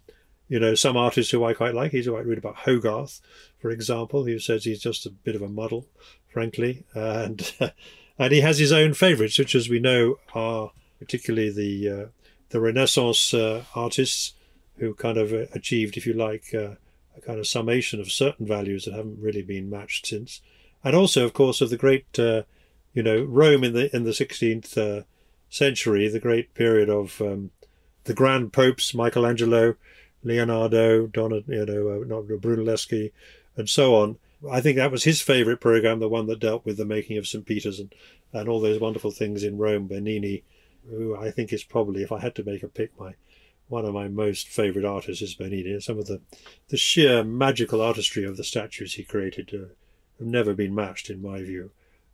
you 0.48 0.58
know 0.58 0.74
some 0.74 0.96
artists 0.96 1.32
who 1.32 1.44
I 1.44 1.54
quite 1.54 1.74
like. 1.74 1.92
He's 1.92 2.08
quite 2.08 2.26
rude 2.26 2.38
about 2.38 2.56
Hogarth, 2.56 3.20
for 3.60 3.70
example. 3.70 4.24
He 4.24 4.38
says 4.38 4.64
he's 4.64 4.80
just 4.80 5.06
a 5.06 5.10
bit 5.10 5.36
of 5.36 5.42
a 5.42 5.48
muddle, 5.48 5.86
frankly, 6.28 6.84
and 6.94 7.52
and 8.18 8.32
he 8.32 8.40
has 8.40 8.58
his 8.58 8.72
own 8.72 8.94
favourites, 8.94 9.38
which, 9.38 9.54
as 9.54 9.68
we 9.68 9.78
know, 9.78 10.18
are 10.34 10.72
particularly 10.98 11.50
the 11.50 11.90
uh, 11.90 12.06
the 12.50 12.60
Renaissance 12.60 13.34
uh, 13.34 13.64
artists 13.74 14.34
who 14.78 14.94
kind 14.94 15.18
of 15.18 15.32
achieved, 15.32 15.96
if 15.96 16.06
you 16.06 16.12
like 16.12 16.54
uh, 16.54 16.76
a 17.16 17.20
kind 17.20 17.38
of 17.38 17.46
summation 17.46 18.00
of 18.00 18.12
certain 18.12 18.46
values 18.46 18.84
that 18.84 18.94
haven't 18.94 19.20
really 19.20 19.42
been 19.42 19.70
matched 19.70 20.06
since, 20.06 20.42
and 20.84 20.94
also, 20.94 21.24
of 21.24 21.32
course, 21.32 21.60
of 21.60 21.70
the 21.70 21.76
great, 21.76 22.18
uh, 22.18 22.42
you 22.92 23.02
know, 23.02 23.22
Rome 23.22 23.64
in 23.64 23.72
the 23.72 23.94
in 23.94 24.04
the 24.04 24.14
sixteenth 24.14 24.76
uh, 24.78 25.02
century, 25.48 26.08
the 26.08 26.20
great 26.20 26.54
period 26.54 26.88
of 26.88 27.20
um, 27.20 27.50
the 28.04 28.14
grand 28.14 28.52
popes, 28.52 28.94
Michelangelo, 28.94 29.76
Leonardo, 30.22 31.06
Don, 31.06 31.44
you 31.46 31.66
know, 31.66 31.88
uh, 31.88 32.04
not 32.06 32.24
Brunelleschi, 32.24 33.12
and 33.56 33.68
so 33.68 33.94
on. 33.94 34.18
I 34.50 34.60
think 34.60 34.76
that 34.76 34.92
was 34.92 35.04
his 35.04 35.22
favourite 35.22 35.60
program, 35.60 35.98
the 35.98 36.08
one 36.08 36.26
that 36.26 36.40
dealt 36.40 36.64
with 36.64 36.76
the 36.76 36.84
making 36.84 37.16
of 37.16 37.26
St. 37.26 37.44
Peter's 37.44 37.80
and, 37.80 37.94
and 38.32 38.48
all 38.48 38.60
those 38.60 38.80
wonderful 38.80 39.10
things 39.10 39.42
in 39.42 39.56
Rome. 39.56 39.86
Bernini, 39.86 40.42
who 40.90 41.16
I 41.16 41.30
think 41.30 41.52
is 41.52 41.64
probably, 41.64 42.02
if 42.02 42.12
I 42.12 42.20
had 42.20 42.34
to 42.36 42.44
make 42.44 42.62
a 42.62 42.68
pick, 42.68 42.98
my 42.98 43.14
one 43.68 43.84
of 43.84 43.94
my 43.94 44.08
most 44.08 44.46
favourite 44.48 44.86
artists 44.86 45.22
is 45.22 45.34
Bernini. 45.34 45.80
Some 45.80 45.98
of 45.98 46.06
the, 46.06 46.20
the 46.68 46.76
sheer 46.76 47.24
magical 47.24 47.80
artistry 47.80 48.24
of 48.24 48.36
the 48.36 48.44
statues 48.44 48.94
he 48.94 49.02
created 49.02 49.50
uh, 49.52 49.74
have 50.18 50.28
never 50.28 50.54
been 50.54 50.74
matched, 50.74 51.10
in 51.10 51.20
my 51.20 51.38
view. 51.42 51.72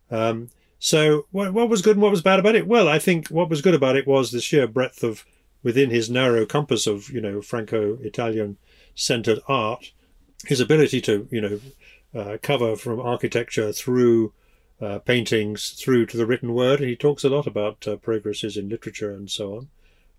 Um, 0.09 0.49
so, 0.79 1.27
what, 1.31 1.53
what 1.53 1.69
was 1.69 1.81
good 1.81 1.95
and 1.95 2.01
what 2.01 2.11
was 2.11 2.21
bad 2.21 2.39
about 2.39 2.55
it? 2.55 2.67
Well, 2.67 2.89
I 2.89 2.99
think 2.99 3.27
what 3.27 3.49
was 3.49 3.61
good 3.61 3.75
about 3.75 3.95
it 3.95 4.07
was 4.07 4.31
the 4.31 4.41
sheer 4.41 4.67
breadth 4.67 5.03
of, 5.03 5.25
within 5.61 5.91
his 5.91 6.09
narrow 6.09 6.45
compass 6.45 6.87
of, 6.87 7.09
you 7.09 7.21
know, 7.21 7.41
Franco-Italian 7.41 8.57
centered 8.95 9.39
art, 9.47 9.91
his 10.47 10.59
ability 10.59 11.01
to, 11.01 11.27
you 11.31 11.41
know, 11.41 11.59
uh, 12.13 12.37
cover 12.41 12.75
from 12.75 12.99
architecture 12.99 13.71
through 13.71 14.33
uh, 14.83 14.99
paintings 14.99 15.69
through 15.69 16.05
to 16.07 16.17
the 16.17 16.25
written 16.25 16.53
word. 16.53 16.79
And 16.79 16.89
he 16.89 16.95
talks 16.95 17.23
a 17.23 17.29
lot 17.29 17.47
about 17.47 17.87
uh, 17.87 17.95
progresses 17.95 18.57
in 18.57 18.69
literature 18.69 19.11
and 19.11 19.29
so 19.29 19.57
on. 19.57 19.67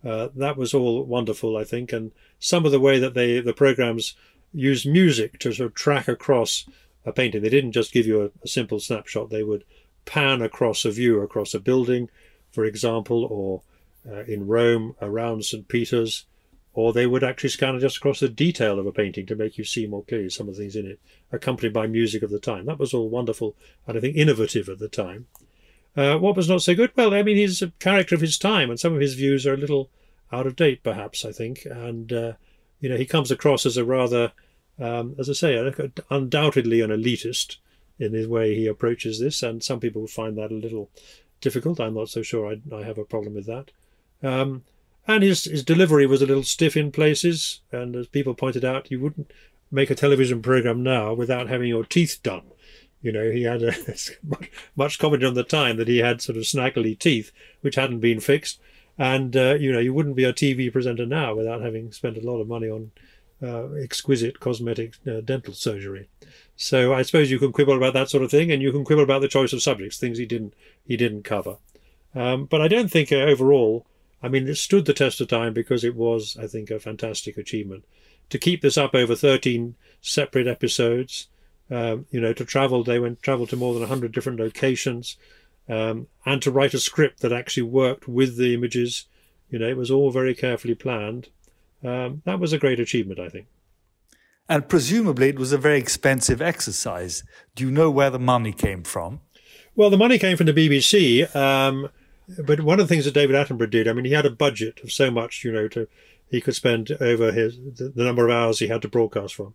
Uh, 0.05 0.29
that 0.35 0.57
was 0.57 0.74
all 0.74 1.03
wonderful, 1.05 1.57
I 1.57 1.64
think, 1.64 1.92
and 1.92 2.12
some 2.38 2.66
of 2.66 2.72
the 2.72 2.81
way 2.81 2.98
that 2.98 3.14
they 3.14 3.40
the 3.40 3.55
programs 3.55 4.14
used 4.53 4.87
music 4.87 5.38
to 5.40 5.53
sort 5.53 5.66
of 5.66 5.74
track 5.74 6.09
across 6.09 6.66
a 7.05 7.12
painting. 7.12 7.42
They 7.42 7.48
didn't 7.48 7.72
just 7.72 7.92
give 7.92 8.07
you 8.07 8.22
a, 8.22 8.31
a 8.42 8.48
simple 8.48 8.81
snapshot. 8.81 9.31
They 9.31 9.42
would 9.42 9.64
pan 10.05 10.42
across 10.42 10.85
a 10.85 10.90
view 10.90 11.20
across 11.20 11.55
a 11.55 11.61
building, 11.61 12.11
for 12.53 12.64
example, 12.64 13.24
or 13.24 13.62
uh, 14.11 14.24
in 14.24 14.46
Rome 14.46 14.94
around 15.00 15.44
St. 15.44 15.66
Peter's, 15.68 16.27
or 16.75 16.93
they 16.93 17.07
would 17.07 17.25
actually 17.25 17.51
scan 17.51 17.79
just 17.81 17.97
across 17.97 18.21
the 18.21 18.29
detail 18.29 18.79
of 18.79 18.87
a 18.87 18.93
painting 18.93 19.27
to 19.27 19.37
make 19.37 19.57
you 19.57 19.65
see 19.65 19.87
more 19.87 20.05
clearly 20.05 20.29
some 20.29 20.49
of 20.49 20.57
the 20.57 20.61
things 20.61 20.77
in 20.77 20.87
it, 20.87 21.01
accompanied 21.33 21.73
by 21.73 21.87
music 21.87 22.23
of 22.23 22.31
the 22.31 22.41
time. 22.41 22.67
That 22.67 22.79
was 22.79 22.93
all 22.93 23.09
wonderful 23.09 23.57
and 23.87 23.97
I 23.97 24.01
think 24.01 24.17
innovative 24.17 24.69
at 24.69 24.81
the 24.81 24.89
time. 24.89 25.27
Uh, 25.97 26.19
what 26.19 26.37
was 26.37 26.49
not 26.49 26.63
so 26.63 26.75
good? 26.75 26.91
Well, 26.97 27.15
I 27.15 27.23
mean, 27.23 27.37
he's 27.37 27.63
a 27.63 27.71
character 27.79 28.17
of 28.17 28.21
his 28.21 28.37
time, 28.37 28.69
and 28.69 28.81
some 28.81 28.93
of 28.93 29.01
his 29.01 29.15
views 29.15 29.47
are 29.47 29.55
a 29.55 29.59
little 29.59 29.91
out 30.33 30.47
of 30.47 30.57
date, 30.57 30.83
perhaps, 30.83 31.25
I 31.25 31.31
think. 31.31 31.65
And, 31.65 32.13
uh, 32.13 32.33
you 32.81 32.89
know, 32.89 32.97
he 32.97 33.07
comes 33.07 33.31
across 33.31 33.65
as 33.65 33.77
a 33.77 33.85
rather, 33.85 34.33
um, 34.81 35.15
as 35.19 35.31
I 35.31 35.35
say, 35.35 35.73
undoubtedly 36.11 36.81
an 36.81 36.91
elitist 36.91 37.59
in 38.01 38.13
his 38.13 38.27
way 38.27 38.57
he 38.57 38.67
approaches 38.67 39.21
this, 39.21 39.43
and 39.43 39.63
some 39.63 39.79
people 39.79 40.09
find 40.09 40.37
that 40.37 40.51
a 40.51 40.55
little 40.55 40.91
difficult. 41.41 41.79
I'm 41.79 41.95
not 41.95 42.09
so 42.09 42.23
sure 42.23 42.51
I, 42.51 42.75
I 42.75 42.83
have 42.83 42.99
a 42.99 43.05
problem 43.05 43.35
with 43.35 43.47
that. 43.47 43.71
Um, 44.21 44.65
and 45.07 45.23
his, 45.23 45.45
his 45.45 45.64
delivery 45.64 46.07
was 46.07 46.23
a 46.23 46.27
little 46.27 46.43
stiff 46.43 46.77
in 46.77 46.93
places, 46.93 47.61
and 47.71 47.95
as 47.97 48.07
people 48.07 48.35
pointed 48.35 48.64
out, 48.64 48.90
you 48.90 49.01
wouldn't 49.01 49.33
make 49.71 49.90
a 49.90 49.95
television 49.95 50.40
program 50.40 50.83
now 50.83 51.12
without 51.12 51.49
having 51.49 51.69
your 51.69 51.85
teeth 51.85 52.21
done. 52.23 52.43
You 53.03 53.12
know, 53.12 53.31
he 53.31 53.43
had 53.43 53.62
a, 53.62 53.75
much 54.77 54.99
commented 54.99 55.29
on 55.29 55.35
the 55.35 55.45
time 55.45 55.77
that 55.77 55.88
he 55.88 55.99
had 55.99 56.23
sort 56.23 56.38
of 56.38 56.47
snaggly 56.47 56.99
teeth, 56.99 57.33
which 57.61 57.75
hadn't 57.75 58.01
been 58.01 58.21
fixed. 58.21 58.61
And, 58.97 59.37
uh, 59.37 59.55
you 59.55 59.73
know, 59.73 59.81
you 59.81 59.93
wouldn't 59.93 60.17
be 60.17 60.25
a 60.25 60.33
TV 60.33 60.73
presenter 60.73 61.05
now 61.05 61.35
without 61.35 61.61
having 61.61 61.93
spent 61.93 62.17
a 62.17 62.21
lot 62.21 62.40
of 62.40 62.49
money 62.49 62.69
on 62.69 62.93
uh, 63.43 63.73
exquisite 63.75 64.40
cosmetic 64.40 64.95
uh, 65.07 65.21
dental 65.21 65.53
surgery. 65.53 66.09
So 66.57 66.95
I 66.95 67.03
suppose 67.03 67.31
you 67.31 67.38
can 67.38 67.53
quibble 67.53 67.77
about 67.77 67.95
that 67.95 68.09
sort 68.09 68.23
of 68.23 68.31
thing, 68.31 68.51
and 68.51 68.62
you 68.62 68.73
can 68.73 68.85
quibble 68.85 69.03
about 69.03 69.21
the 69.21 69.29
choice 69.29 69.53
of 69.53 69.62
subjects, 69.62 69.99
things 69.99 70.19
he 70.19 70.27
didn't 70.27 70.55
he 70.87 70.97
didn't 70.97 71.25
cover. 71.25 71.59
Um, 72.14 72.47
but 72.47 72.61
I 72.61 72.69
don't 72.69 72.90
think 72.90 73.11
uh, 73.11 73.17
overall, 73.17 73.87
I 74.25 74.29
mean, 74.29 74.49
it 74.49 74.57
stood 74.57 74.87
the 74.87 74.95
test 74.95 75.21
of 75.21 75.29
time 75.29 75.53
because 75.53 75.85
it 75.85 75.95
was, 75.95 76.35
I 76.41 76.47
think, 76.47 76.71
a 76.71 76.81
fantastic 76.81 77.37
achievement. 77.37 77.85
To 78.31 78.39
keep 78.39 78.63
this 78.63 78.79
up 78.79 78.95
over 78.95 79.15
13 79.15 79.75
separate 80.01 80.47
episodes, 80.47 81.29
um, 81.71 82.07
you 82.11 82.23
know, 82.23 82.33
to 82.33 82.45
travel, 82.47 82.83
they 82.83 82.99
went 82.99 83.23
travel 83.23 83.47
to 83.47 83.55
more 83.55 83.75
than 83.75 83.83
100 83.83 84.13
different 84.13 84.41
locations, 84.41 85.19
um, 85.69 86.07
and 86.25 86.41
to 86.41 86.51
write 86.51 86.73
a 86.73 86.79
script 86.79 87.21
that 87.21 87.35
actually 87.35 87.65
worked 87.65 88.09
with 88.09 88.39
the 88.39 88.55
images. 88.55 89.05
You 89.51 89.59
know, 89.59 89.69
it 89.69 89.77
was 89.77 89.91
all 89.91 90.11
very 90.11 90.35
carefully 90.35 90.75
planned. 90.75 91.29
Um, 91.85 92.23
that 92.25 92.41
was 92.41 92.55
a 92.55 92.59
great 92.59 92.81
achievement, 92.81 93.21
I 93.21 93.29
think. 93.29 93.47
And 94.49 94.71
presumably 94.71 95.29
it 95.29 95.39
was 95.39 95.53
a 95.53 95.59
very 95.59 95.79
expensive 95.79 96.41
exercise. 96.41 97.25
Do 97.55 97.65
you 97.65 97.71
know 97.71 97.91
where 97.91 98.09
the 98.09 98.19
money 98.19 98.55
came 98.55 98.85
from? 98.85 99.21
Well, 99.77 99.91
the 99.91 99.99
money 99.99 100.19
came 100.19 100.39
from 100.39 100.47
the 100.47 100.55
BBC. 100.55 101.35
But 102.45 102.61
one 102.61 102.81
of 102.81 102.89
the 102.89 102.95
things 102.95 103.05
that 103.05 103.15
David 103.15 103.37
Attenborough 103.37 103.71
did, 103.71 103.87
I 103.87 103.93
mean, 103.93 104.05
he 104.05 104.13
had 104.13 104.27
a 104.27 104.31
budget 104.31 104.81
of 104.83 104.93
so 104.93 105.11
much, 105.11 105.45
you 105.45 105.53
know, 105.53 105.69
to 105.69 105.89
he 106.31 106.41
could 106.41 106.55
spend 106.55 106.91
over 107.01 107.33
his 107.33 107.59
the, 107.59 107.93
the 107.95 108.05
number 108.05 108.27
of 108.27 108.35
hours 108.35 108.59
he 108.59 108.69
had 108.69 108.83
to 108.83 108.89
broadcast 108.89 109.35
from. 109.35 109.55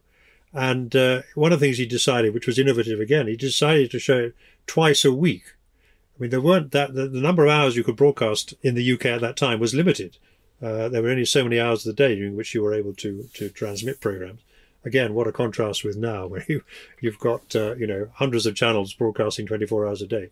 And 0.53 0.95
uh, 0.95 1.21
one 1.35 1.51
of 1.51 1.59
the 1.59 1.65
things 1.65 1.77
he 1.77 1.85
decided, 1.85 2.33
which 2.33 2.47
was 2.47 2.57
innovative 2.57 2.99
again, 2.99 3.27
he 3.27 3.35
decided 3.35 3.91
to 3.91 3.99
show 3.99 4.19
it 4.19 4.35
twice 4.65 5.05
a 5.05 5.13
week. 5.13 5.53
I 6.17 6.23
mean, 6.23 6.31
there 6.31 6.41
weren't 6.41 6.71
that 6.71 6.93
the, 6.93 7.07
the 7.07 7.21
number 7.21 7.45
of 7.45 7.51
hours 7.51 7.75
you 7.75 7.83
could 7.83 7.95
broadcast 7.95 8.53
in 8.61 8.75
the 8.75 8.93
UK 8.93 9.05
at 9.05 9.21
that 9.21 9.37
time 9.37 9.59
was 9.59 9.73
limited. 9.73 10.17
Uh, 10.61 10.89
there 10.89 11.01
were 11.01 11.09
only 11.09 11.25
so 11.25 11.43
many 11.43 11.59
hours 11.59 11.85
of 11.85 11.95
the 11.95 12.03
day 12.03 12.15
during 12.15 12.35
which 12.35 12.53
you 12.53 12.61
were 12.61 12.73
able 12.73 12.93
to 12.93 13.29
to 13.33 13.49
transmit 13.49 14.01
programs. 14.01 14.41
Again, 14.83 15.13
what 15.13 15.27
a 15.27 15.31
contrast 15.31 15.83
with 15.83 15.97
now, 15.97 16.27
where 16.31 16.45
you 16.47 16.63
you've 16.99 17.19
got 17.19 17.55
uh, 17.55 17.75
you 17.75 17.87
know 17.87 18.09
hundreds 18.15 18.45
of 18.45 18.55
channels 18.55 18.93
broadcasting 18.93 19.45
24 19.45 19.87
hours 19.87 20.01
a 20.01 20.07
day. 20.07 20.29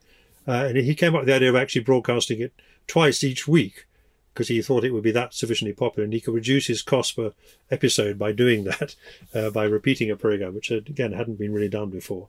Uh, 0.47 0.65
and 0.67 0.77
he 0.77 0.95
came 0.95 1.13
up 1.13 1.21
with 1.21 1.27
the 1.27 1.36
idea 1.36 1.49
of 1.49 1.55
actually 1.55 1.83
broadcasting 1.83 2.39
it 2.39 2.53
twice 2.88 3.23
each 3.23 3.47
week 3.47 3.86
because 4.33 4.47
he 4.47 4.62
thought 4.62 4.83
it 4.83 4.93
would 4.93 5.03
be 5.03 5.12
that 5.12 5.33
sufficiently 5.33 5.73
popular 5.73 6.03
and 6.03 6.13
he 6.13 6.21
could 6.21 6.33
reduce 6.33 6.67
his 6.67 6.83
cost 6.83 7.15
per 7.15 7.33
episode 7.71 8.19
by 8.19 8.31
doing 8.31 8.63
that, 8.65 8.95
uh, 9.33 9.49
by 9.49 9.65
repeating 9.65 10.12
a 10.12 10.15
program, 10.15 10.53
which 10.53 10.67
had, 10.67 10.88
again 10.88 11.12
hadn't 11.12 11.39
been 11.39 11.53
really 11.53 11.67
done 11.67 11.89
before. 11.89 12.27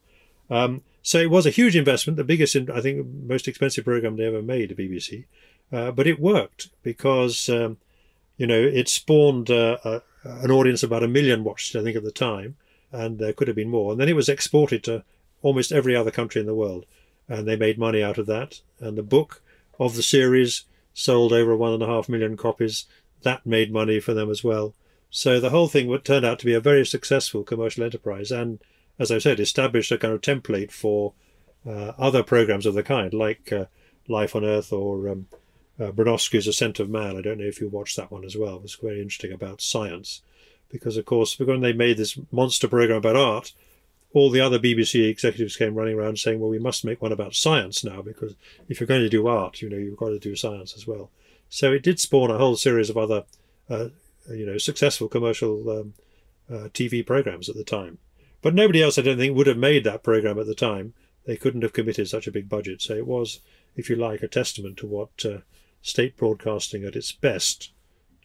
Um, 0.51 0.83
so 1.03 1.19
it 1.19 1.31
was 1.31 1.47
a 1.47 1.51
huge 1.51 1.77
investment, 1.77 2.17
the 2.17 2.25
biggest, 2.25 2.57
I 2.57 2.81
think, 2.81 3.07
most 3.07 3.47
expensive 3.47 3.85
program 3.85 4.17
they 4.17 4.27
ever 4.27 4.43
made, 4.43 4.71
the 4.71 4.75
BBC. 4.75 5.25
Uh, 5.71 5.91
but 5.91 6.07
it 6.07 6.19
worked 6.19 6.71
because, 6.83 7.49
um, 7.51 7.77
you 8.39 8.47
know, 8.47 8.59
it 8.61 8.89
spawned 8.89 9.51
uh, 9.51 9.77
a, 9.85 10.03
an 10.25 10.51
audience 10.51 10.83
of 10.83 10.91
about 10.91 11.03
a 11.03 11.09
million 11.09 11.45
watched, 11.45 11.77
I 11.77 11.83
think, 11.83 11.97
at 11.97 12.05
the 12.05 12.11
time, 12.11 12.57
and 12.91 13.19
there 13.19 13.35
could 13.35 13.49
have 13.49 13.57
been 13.57 13.71
more. 13.71 13.93
And 13.93 14.01
then 14.01 14.09
it 14.09 14.17
was 14.17 14.29
exported 14.29 14.83
to 14.85 15.05
almost 15.43 15.73
every 15.73 15.95
other 15.95 16.11
country 16.11 16.41
in 16.41 16.47
the 16.47 16.55
world, 16.55 16.87
and 17.29 17.47
they 17.47 17.57
made 17.57 17.79
money 17.79 18.03
out 18.03 18.19
of 18.19 18.27
that. 18.27 18.61
And 18.81 18.97
the 18.97 19.03
book 19.03 19.43
of 19.79 19.95
the 19.95 20.03
series 20.03 20.65
sold 20.95 21.33
over 21.33 21.57
one 21.57 21.73
and 21.73 21.83
a 21.83 21.87
half 21.87 22.09
million 22.09 22.37
copies. 22.37 22.87
That 23.23 23.47
made 23.47 23.73
money 23.73 24.01
for 24.01 24.15
them 24.15 24.31
as 24.31 24.43
well. 24.43 24.75
So 25.11 25.41
the 25.41 25.51
whole 25.51 25.69
thing 25.69 25.97
turned 26.01 26.27
out 26.27 26.39
to 26.41 26.47
be 26.47 26.55
a 26.55 26.61
very 26.61 26.85
successful 26.85 27.43
commercial 27.43 27.85
enterprise, 27.85 28.31
and 28.31 28.59
as 28.99 29.11
I 29.11 29.19
said, 29.19 29.41
established 29.41 29.93
a 29.93 29.99
kind 29.99 30.13
of 30.13 30.21
template 30.21 30.71
for 30.71 31.15
uh, 31.67 31.93
other 31.99 32.23
programs 32.23 32.67
of 32.67 32.75
the 32.75 32.83
kind, 32.83 33.15
like 33.15 33.53
uh, 33.53 33.67
Life 34.09 34.35
on 34.37 34.45
Earth 34.45 34.73
or 34.73 35.09
um, 35.09 35.29
uh, 35.81 35.93
Bronowski's 35.93 36.47
Ascent 36.47 36.81
of 36.81 36.91
Man. 36.91 37.17
I 37.17 37.23
don't 37.23 37.39
know 37.39 37.45
if 37.45 37.61
you 37.61 37.69
watched 37.69 37.97
that 37.97 38.11
one 38.11 38.25
as 38.25 38.37
well. 38.37 38.57
It 38.57 38.63
was 38.63 38.75
very 38.75 39.01
interesting 39.01 39.33
about 39.33 39.61
science, 39.61 40.23
because 40.69 40.97
of 40.97 41.07
course, 41.07 41.39
when 41.39 41.61
they 41.61 41.73
made 41.73 41.97
this 41.97 42.19
monster 42.31 42.69
program 42.69 42.99
about 42.99 43.17
art, 43.17 43.53
all 44.15 44.31
the 44.31 44.41
other 44.41 44.59
BBC 44.59 45.09
executives 45.09 45.57
came 45.57 45.75
running 45.75 45.99
around 45.99 46.19
saying, 46.19 46.41
well, 46.41 46.51
we 46.51 46.59
must 46.59 46.85
make 46.85 47.03
one 47.03 47.13
about 47.13 47.35
science 47.35 47.85
now 47.85 48.01
because 48.01 48.35
if 48.69 48.81
you're 48.81 48.87
going 48.87 49.03
to 49.03 49.09
do 49.09 49.27
art, 49.27 49.61
you 49.61 49.69
know, 49.69 49.77
you've 49.77 49.99
got 49.99 50.09
to 50.09 50.19
do 50.19 50.35
science 50.35 50.75
as 50.77 50.87
well. 50.87 51.11
So 51.51 51.73
it 51.73 51.83
did 51.83 52.01
spawn 52.01 52.31
a 52.31 52.39
whole 52.39 52.57
series 52.57 52.91
of 52.91 52.97
other, 52.97 53.25
uh, 53.69 53.89
you 54.31 54.47
know, 54.47 54.59
successful 54.59 55.09
commercial 55.09 55.71
um, 55.71 55.95
uh, 56.51 56.69
TV 56.69 57.07
programs 57.07 57.49
at 57.49 57.57
the 57.57 57.65
time. 57.65 57.99
But 58.41 58.55
nobody 58.55 58.83
else, 58.83 58.99
I 58.99 59.03
don't 59.03 59.19
think, 59.19 59.37
would 59.37 59.47
have 59.47 59.59
made 59.59 59.85
that 59.85 60.03
program 60.03 60.39
at 60.39 60.47
the 60.47 60.55
time. 60.55 60.95
They 61.27 61.37
couldn't 61.37 61.63
have 61.63 61.73
committed 61.73 62.09
such 62.09 62.27
a 62.27 62.33
big 62.33 62.49
budget. 62.49 62.81
So 62.81 62.95
it 62.95 63.07
was, 63.07 63.41
if 63.77 63.91
you 63.91 63.97
like, 63.97 64.23
a 64.23 64.29
testament 64.29 64.79
to 64.79 64.87
what 64.87 65.11
uh, 65.25 65.39
state 65.83 66.17
broadcasting 66.17 66.85
at 66.85 66.97
its 66.97 67.13
best 67.13 67.73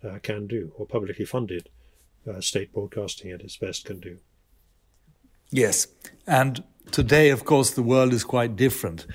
uh, 0.03 0.19
can 0.21 0.47
do, 0.47 0.71
or 0.77 0.85
publicly 0.85 1.25
funded 1.25 1.69
uh, 2.27 2.39
state 2.41 2.73
broadcasting 2.73 3.31
at 3.31 3.41
its 3.41 3.57
best 3.57 3.85
can 3.85 3.99
do. 3.99 4.19
Yes. 5.53 5.85
And 6.25 6.63
today, 6.91 7.29
of 7.29 7.45
course, 7.45 7.69
the 7.69 7.83
world 7.83 8.11
is 8.11 8.23
quite 8.23 8.55
different. 8.55 9.05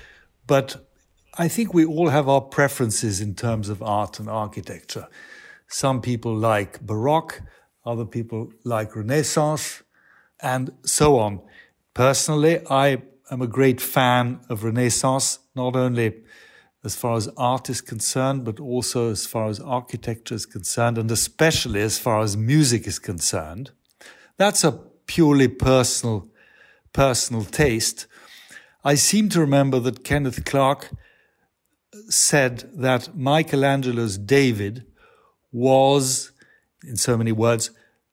But 0.46 0.88
I 1.36 1.48
think 1.48 1.74
we 1.74 1.84
all 1.84 2.10
have 2.10 2.28
our 2.28 2.40
preferences 2.40 3.20
in 3.20 3.34
terms 3.34 3.68
of 3.68 3.82
art 3.82 4.20
and 4.20 4.30
architecture. 4.30 5.08
Some 5.66 6.00
people 6.00 6.32
like 6.32 6.80
Baroque, 6.80 7.42
other 7.84 8.04
people 8.04 8.52
like 8.64 8.94
Renaissance, 8.94 9.82
and 10.40 10.70
so 10.84 11.18
on. 11.18 11.40
Personally, 11.92 12.64
I 12.70 13.02
am 13.32 13.42
a 13.42 13.48
great 13.48 13.80
fan 13.80 14.38
of 14.48 14.62
Renaissance, 14.62 15.40
not 15.56 15.74
only 15.74 16.22
as 16.84 16.94
far 16.94 17.16
as 17.16 17.28
art 17.36 17.68
is 17.68 17.80
concerned, 17.80 18.44
but 18.44 18.60
also 18.60 19.10
as 19.10 19.26
far 19.26 19.48
as 19.48 19.58
architecture 19.58 20.36
is 20.36 20.46
concerned, 20.46 20.98
and 20.98 21.10
especially 21.10 21.80
as 21.80 21.98
far 21.98 22.20
as 22.20 22.36
music 22.36 22.86
is 22.86 23.00
concerned. 23.00 23.72
That's 24.36 24.62
a 24.62 24.78
purely 25.08 25.48
personal, 25.48 26.27
personal 26.92 27.44
taste. 27.44 28.06
I 28.84 28.94
seem 28.94 29.28
to 29.30 29.40
remember 29.40 29.80
that 29.80 30.04
Kenneth 30.04 30.44
Clark 30.44 30.90
said 32.08 32.70
that 32.74 33.16
Michelangelo's 33.16 34.18
David 34.18 34.86
was, 35.52 36.32
in 36.84 36.96
so 36.96 37.16
many 37.16 37.32
words, 37.32 37.70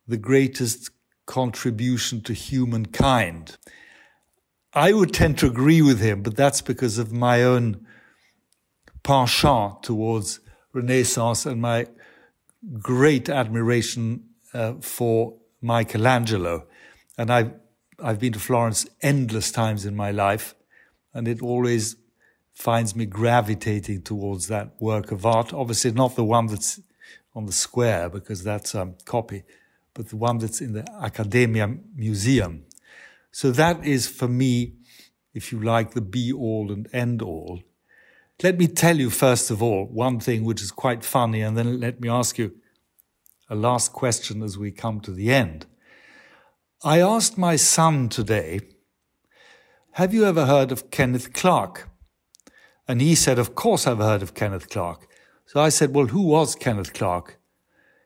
the 0.07 0.17
greatest 0.17 0.91
contribution 1.25 2.21
to 2.21 2.33
humankind. 2.33 3.57
I 4.73 4.91
would 4.93 5.13
tend 5.13 5.37
to 5.39 5.47
agree 5.47 5.81
with 5.81 5.99
him, 5.99 6.21
but 6.21 6.35
that's 6.35 6.61
because 6.61 6.97
of 6.97 7.11
my 7.11 7.43
own 7.43 7.85
penchant 9.03 9.83
towards 9.83 10.39
Renaissance 10.73 11.45
and 11.45 11.61
my 11.61 11.87
great 12.81 13.29
admiration 13.29 14.25
uh, 14.53 14.73
for 14.81 15.37
Michelangelo, 15.61 16.67
and 17.17 17.31
I've 17.31 17.53
I've 18.01 18.19
been 18.19 18.33
to 18.33 18.39
Florence 18.39 18.85
endless 19.01 19.51
times 19.51 19.85
in 19.85 19.95
my 19.95 20.11
life, 20.11 20.55
and 21.13 21.27
it 21.27 21.41
always 21.41 21.95
finds 22.53 22.95
me 22.95 23.05
gravitating 23.05 24.01
towards 24.01 24.47
that 24.47 24.73
work 24.79 25.11
of 25.11 25.25
art. 25.25 25.53
Obviously, 25.53 25.91
not 25.91 26.15
the 26.15 26.23
one 26.23 26.47
that's 26.47 26.79
on 27.33 27.45
the 27.45 27.51
square 27.51 28.09
because 28.09 28.43
that's 28.43 28.73
a 28.75 28.93
copy, 29.05 29.43
but 29.93 30.09
the 30.09 30.15
one 30.15 30.37
that's 30.37 30.61
in 30.61 30.73
the 30.73 30.85
Accademia 31.01 31.67
Museum. 31.95 32.65
So 33.31 33.51
that 33.51 33.85
is 33.85 34.07
for 34.07 34.27
me, 34.27 34.73
if 35.33 35.51
you 35.51 35.59
like, 35.61 35.91
the 35.91 36.01
be 36.01 36.31
all 36.31 36.71
and 36.71 36.87
end 36.93 37.21
all. 37.21 37.61
Let 38.41 38.57
me 38.57 38.67
tell 38.67 38.97
you, 38.97 39.09
first 39.09 39.51
of 39.51 39.61
all, 39.61 39.85
one 39.85 40.19
thing 40.19 40.43
which 40.43 40.61
is 40.61 40.71
quite 40.71 41.03
funny, 41.03 41.41
and 41.41 41.57
then 41.57 41.79
let 41.79 41.99
me 41.99 42.09
ask 42.09 42.37
you 42.37 42.53
a 43.49 43.55
last 43.55 43.93
question 43.93 44.41
as 44.41 44.57
we 44.57 44.71
come 44.71 44.99
to 45.01 45.11
the 45.11 45.31
end. 45.31 45.65
I 46.83 46.99
asked 46.99 47.37
my 47.37 47.55
son 47.55 48.09
today, 48.09 48.59
Have 49.93 50.13
you 50.13 50.25
ever 50.25 50.45
heard 50.45 50.71
of 50.71 50.91
Kenneth 50.91 51.33
Clark? 51.33 51.89
And 52.87 53.01
he 53.01 53.15
said, 53.15 53.39
Of 53.39 53.55
course 53.55 53.87
I've 53.87 53.99
heard 53.99 54.21
of 54.21 54.33
Kenneth 54.33 54.69
Clark. 54.69 55.07
So 55.45 55.61
I 55.61 55.69
said, 55.69 55.95
Well, 55.95 56.07
who 56.07 56.21
was 56.21 56.53
Kenneth 56.53 56.93
Clark? 56.93 57.39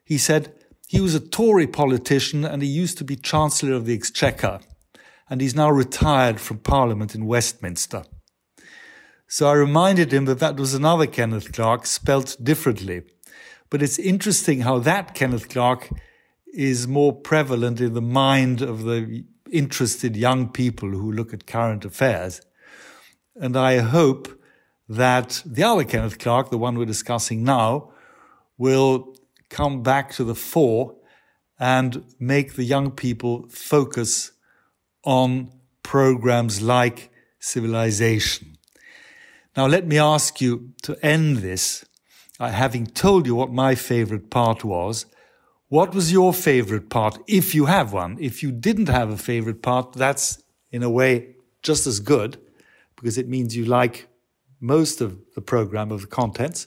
He 0.03 0.17
said, 0.17 0.53
He 0.87 1.01
was 1.01 1.15
a 1.15 1.19
Tory 1.19 1.67
politician 1.67 2.45
and 2.45 2.61
he 2.61 2.67
used 2.67 2.97
to 2.99 3.03
be 3.03 3.15
Chancellor 3.15 3.73
of 3.73 3.85
the 3.85 3.95
Exchequer. 3.95 4.59
And 5.29 5.41
he's 5.41 5.55
now 5.55 5.69
retired 5.69 6.39
from 6.39 6.59
Parliament 6.59 7.15
in 7.15 7.25
Westminster. 7.25 8.03
So 9.27 9.47
I 9.47 9.53
reminded 9.53 10.13
him 10.13 10.25
that 10.25 10.39
that 10.39 10.57
was 10.57 10.73
another 10.73 11.05
Kenneth 11.05 11.51
Clarke 11.53 11.85
spelt 11.85 12.37
differently. 12.43 13.01
But 13.69 13.81
it's 13.81 13.99
interesting 13.99 14.61
how 14.61 14.79
that 14.79 15.13
Kenneth 15.13 15.49
Clarke 15.49 15.89
is 16.53 16.87
more 16.87 17.13
prevalent 17.13 17.79
in 17.79 17.93
the 17.93 18.01
mind 18.01 18.61
of 18.61 18.83
the 18.83 19.23
interested 19.51 20.15
young 20.15 20.49
people 20.49 20.89
who 20.89 21.11
look 21.11 21.33
at 21.33 21.47
current 21.47 21.85
affairs. 21.85 22.41
And 23.35 23.55
I 23.55 23.77
hope 23.77 24.27
that 24.87 25.43
the 25.45 25.63
other 25.63 25.83
Kenneth 25.83 26.17
Clark, 26.17 26.49
the 26.49 26.57
one 26.57 26.77
we're 26.77 26.85
discussing 26.85 27.43
now, 27.43 27.91
will 28.57 29.15
come 29.49 29.81
back 29.83 30.11
to 30.13 30.23
the 30.23 30.35
fore 30.35 30.95
and 31.59 32.03
make 32.19 32.53
the 32.53 32.63
young 32.63 32.91
people 32.91 33.47
focus 33.49 34.31
on 35.03 35.51
programs 35.83 36.61
like 36.61 37.11
civilization. 37.39 38.57
Now, 39.55 39.67
let 39.67 39.87
me 39.87 39.97
ask 39.97 40.39
you 40.39 40.73
to 40.83 40.97
end 41.05 41.37
this, 41.37 41.85
uh, 42.39 42.49
having 42.49 42.85
told 42.85 43.25
you 43.25 43.35
what 43.35 43.51
my 43.51 43.75
favorite 43.75 44.29
part 44.29 44.63
was. 44.63 45.05
What 45.69 45.93
was 45.93 46.11
your 46.11 46.33
favorite 46.33 46.89
part, 46.89 47.19
if 47.27 47.53
you 47.53 47.65
have 47.65 47.93
one? 47.93 48.17
If 48.19 48.41
you 48.41 48.51
didn't 48.51 48.89
have 48.89 49.11
a 49.11 49.17
favorite 49.17 49.61
part, 49.61 49.93
that's 49.93 50.41
in 50.71 50.81
a 50.81 50.89
way 50.89 51.35
just 51.61 51.85
as 51.85 51.99
good, 51.99 52.39
because 52.95 53.19
it 53.19 53.29
means 53.29 53.55
you 53.55 53.65
like 53.65 54.07
most 54.59 54.99
of 54.99 55.19
the 55.35 55.41
program 55.41 55.91
of 55.91 56.01
the 56.01 56.07
contents. 56.07 56.65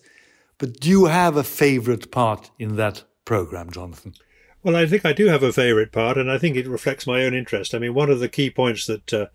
But 0.59 0.79
do 0.79 0.89
you 0.89 1.07
have 1.07 1.37
a 1.37 1.43
favorite 1.43 2.13
part 2.13 2.53
in 2.61 2.77
that 2.77 3.03
program, 3.25 3.71
Jonathan? 3.71 4.15
Well, 4.63 4.77
I 4.77 4.87
think 4.87 5.05
I 5.05 5.13
do 5.13 5.27
have 5.27 5.43
a 5.43 5.53
favorite 5.53 5.91
part, 5.91 6.17
and 6.17 6.31
I 6.31 6.39
think 6.39 6.55
it 6.57 6.69
reflects 6.69 7.05
my 7.05 7.25
own 7.25 7.35
interest. 7.35 7.75
I 7.75 7.81
mean, 7.81 7.95
one 7.95 8.09
of 8.09 8.21
the 8.21 8.29
key 8.29 8.51
points 8.51 8.87
that 8.87 9.13
uh, 9.13 9.27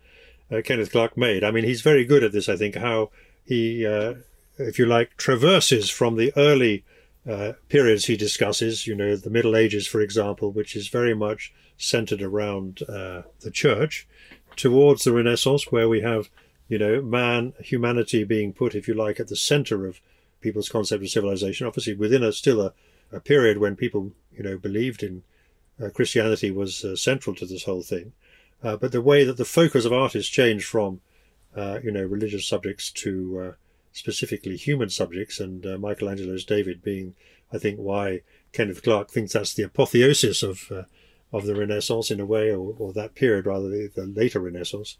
uh, 0.50 0.62
Kenneth 0.64 0.92
Clark 0.92 1.18
made, 1.18 1.44
I 1.44 1.50
mean, 1.50 1.64
he's 1.64 1.82
very 1.82 2.06
good 2.06 2.24
at 2.24 2.32
this, 2.32 2.48
I 2.48 2.56
think, 2.56 2.74
how 2.74 3.10
he, 3.44 3.86
uh, 3.86 4.14
if 4.56 4.78
you 4.78 4.86
like, 4.86 5.18
traverses 5.18 5.90
from 5.90 6.16
the 6.16 6.32
early 6.38 6.84
uh, 7.28 7.52
periods 7.68 8.06
he 8.06 8.16
discusses, 8.16 8.86
you 8.86 8.94
know, 8.94 9.16
the 9.16 9.30
Middle 9.30 9.56
Ages, 9.56 9.86
for 9.86 10.00
example, 10.00 10.50
which 10.50 10.74
is 10.74 10.88
very 10.88 11.14
much 11.14 11.52
centered 11.76 12.22
around 12.22 12.82
uh, 12.88 13.22
the 13.40 13.50
church, 13.50 14.08
towards 14.56 15.04
the 15.04 15.12
Renaissance, 15.12 15.70
where 15.70 15.88
we 15.88 16.00
have 16.00 16.30
you 16.68 16.78
know, 16.78 17.00
man, 17.00 17.54
humanity 17.60 18.24
being 18.24 18.52
put, 18.52 18.74
if 18.74 18.86
you 18.86 18.94
like, 18.94 19.18
at 19.18 19.28
the 19.28 19.36
center 19.36 19.86
of 19.86 20.00
people's 20.40 20.68
concept 20.68 21.02
of 21.02 21.08
civilization. 21.08 21.66
Obviously, 21.66 21.94
within 21.94 22.22
a 22.22 22.32
still 22.32 22.60
a, 22.60 22.74
a 23.10 23.20
period 23.20 23.58
when 23.58 23.74
people, 23.74 24.12
you 24.30 24.42
know, 24.42 24.58
believed 24.58 25.02
in 25.02 25.22
uh, 25.82 25.88
Christianity 25.88 26.50
was 26.50 26.84
uh, 26.84 26.94
central 26.94 27.34
to 27.36 27.46
this 27.46 27.64
whole 27.64 27.82
thing. 27.82 28.12
Uh, 28.62 28.76
but 28.76 28.92
the 28.92 29.00
way 29.00 29.24
that 29.24 29.38
the 29.38 29.44
focus 29.44 29.84
of 29.84 29.92
art 29.92 30.12
has 30.12 30.28
changed 30.28 30.66
from, 30.66 31.00
you 31.82 31.90
know, 31.90 32.04
religious 32.04 32.46
subjects 32.46 32.90
to 32.90 33.54
specifically 33.92 34.56
human 34.56 34.90
subjects, 34.90 35.40
and 35.40 35.64
uh, 35.66 35.78
Michelangelo's 35.78 36.44
David 36.44 36.82
being, 36.82 37.14
I 37.52 37.58
think, 37.58 37.78
why 37.78 38.22
Kenneth 38.52 38.82
Clark 38.82 39.10
thinks 39.10 39.32
that's 39.32 39.54
the 39.54 39.64
apotheosis 39.64 40.42
of 40.42 40.70
of 41.32 41.44
the 41.44 41.54
Renaissance 41.54 42.10
in 42.10 42.20
a 42.20 42.26
way, 42.26 42.50
or, 42.50 42.74
or 42.78 42.92
that 42.92 43.14
period 43.14 43.46
rather, 43.46 43.68
the, 43.68 43.90
the 43.94 44.06
later 44.06 44.40
Renaissance 44.40 44.96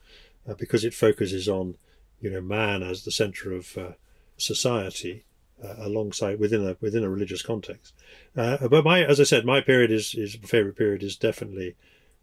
uh, 0.48 0.54
because 0.54 0.84
it 0.84 0.94
focuses 0.94 1.48
on, 1.48 1.76
you 2.20 2.30
know, 2.30 2.40
man 2.40 2.82
as 2.82 3.04
the 3.04 3.10
center 3.10 3.52
of 3.52 3.76
uh, 3.76 3.92
society. 4.36 5.24
Uh, 5.60 5.74
alongside 5.78 6.38
within 6.38 6.64
a 6.64 6.76
within 6.80 7.02
a 7.02 7.10
religious 7.10 7.42
context, 7.42 7.92
uh, 8.36 8.68
but 8.68 8.84
my 8.84 9.04
as 9.04 9.18
I 9.18 9.24
said, 9.24 9.44
my 9.44 9.60
period 9.60 9.90
is 9.90 10.14
is 10.14 10.36
favorite 10.36 10.76
period 10.76 11.02
is 11.02 11.16
definitely 11.16 11.74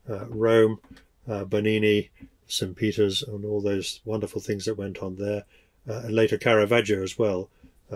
uh, 0.10 0.26
Rome, 0.28 0.80
Bernini, 1.28 2.12
St 2.48 2.78
Peter's, 2.78 3.22
and 3.22 3.44
all 3.44 3.60
those 3.60 4.00
wonderful 4.06 4.40
things 4.40 4.64
that 4.64 4.78
went 4.78 5.00
on 5.00 5.18
there, 5.18 5.44
and 5.86 6.12
later 6.12 6.38
Caravaggio 6.38 7.04
as 7.04 7.18
well 7.18 7.50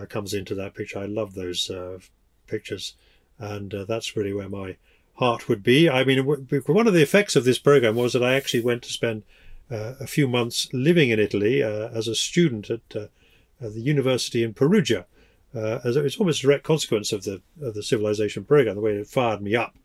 comes 0.07 0.33
into 0.33 0.55
that 0.55 0.75
picture. 0.75 0.99
I 0.99 1.05
love 1.05 1.33
those 1.33 1.71
pictures, 2.47 2.95
and 3.37 3.73
that's 3.87 4.15
really 4.15 4.33
where 4.33 4.49
my 4.49 4.77
heart 5.15 5.49
would 5.49 5.61
be. 5.61 5.89
I 5.89 6.03
mean, 6.03 6.25
one 6.25 6.87
of 6.87 6.93
the 6.93 7.01
effects 7.01 7.35
of 7.35 7.43
this 7.43 7.59
program 7.59 7.95
was 7.95 8.13
that 8.13 8.23
I 8.23 8.35
actually 8.35 8.63
went 8.63 8.83
to 8.83 8.91
spend 8.91 9.23
uh, 9.71 9.93
a 9.99 10.07
few 10.07 10.27
months 10.27 10.67
living 10.73 11.09
in 11.09 11.19
Italy 11.19 11.61
uh, 11.61 11.89
as 11.89 12.07
a 12.07 12.15
student 12.15 12.71
at, 12.71 12.81
uh, 12.95 13.07
at, 13.61 13.73
the 13.73 13.81
university 13.81 14.41
in 14.41 14.53
Perugia. 14.53 15.05
as 15.53 15.95
it's 15.95 16.17
almost 16.17 16.39
a 16.39 16.47
direct 16.47 16.63
consequence 16.63 17.11
of 17.11 17.23
the 17.23 17.41
of 17.61 17.75
the 17.75 17.83
civilization 17.83 18.45
program, 18.45 18.75
the 18.75 18.81
way 18.81 18.95
it 18.95 19.07
fired 19.07 19.41
me 19.41 19.55
up. 19.55 19.75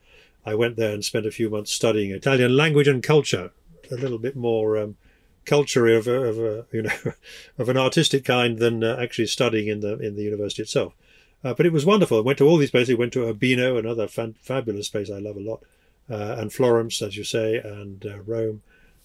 I 0.46 0.54
went 0.54 0.76
there 0.76 0.92
and 0.92 1.04
spent 1.04 1.26
a 1.26 1.30
few 1.30 1.50
months 1.50 1.72
studying 1.72 2.12
Italian 2.12 2.56
language 2.56 2.88
and 2.88 3.02
culture, 3.02 3.50
a 3.90 3.96
little 3.96 4.18
bit 4.18 4.36
more 4.36 4.78
um, 4.78 4.96
culture 5.44 5.86
of, 5.86 6.06
a, 6.06 6.22
of 6.22 6.38
a, 6.38 6.66
you 6.72 6.82
know 6.82 7.12
of 7.58 7.68
an 7.68 7.76
artistic 7.76 8.24
kind 8.24 8.58
than 8.58 8.82
uh, 8.82 8.96
actually 9.00 9.26
studying 9.26 9.68
in 9.68 9.80
the 9.80 9.98
in 9.98 10.16
the 10.16 10.22
university 10.22 10.62
itself. 10.62 10.94
Uh, 11.42 11.52
but 11.52 11.66
it 11.66 11.72
was 11.72 11.84
wonderful. 11.84 12.18
I 12.18 12.22
went 12.22 12.38
to 12.38 12.46
all 12.46 12.56
these 12.56 12.70
places. 12.70 12.94
I 12.94 12.98
went 12.98 13.12
to 13.12 13.28
Urbino, 13.28 13.76
another 13.76 14.08
fan, 14.08 14.34
fabulous 14.40 14.88
place 14.88 15.10
I 15.10 15.18
love 15.18 15.36
a 15.36 15.40
lot, 15.40 15.62
uh, 16.08 16.36
and 16.38 16.50
Florence, 16.52 17.02
as 17.02 17.18
you 17.18 17.24
say, 17.24 17.56
and 17.56 18.02
Rome, 18.24 18.62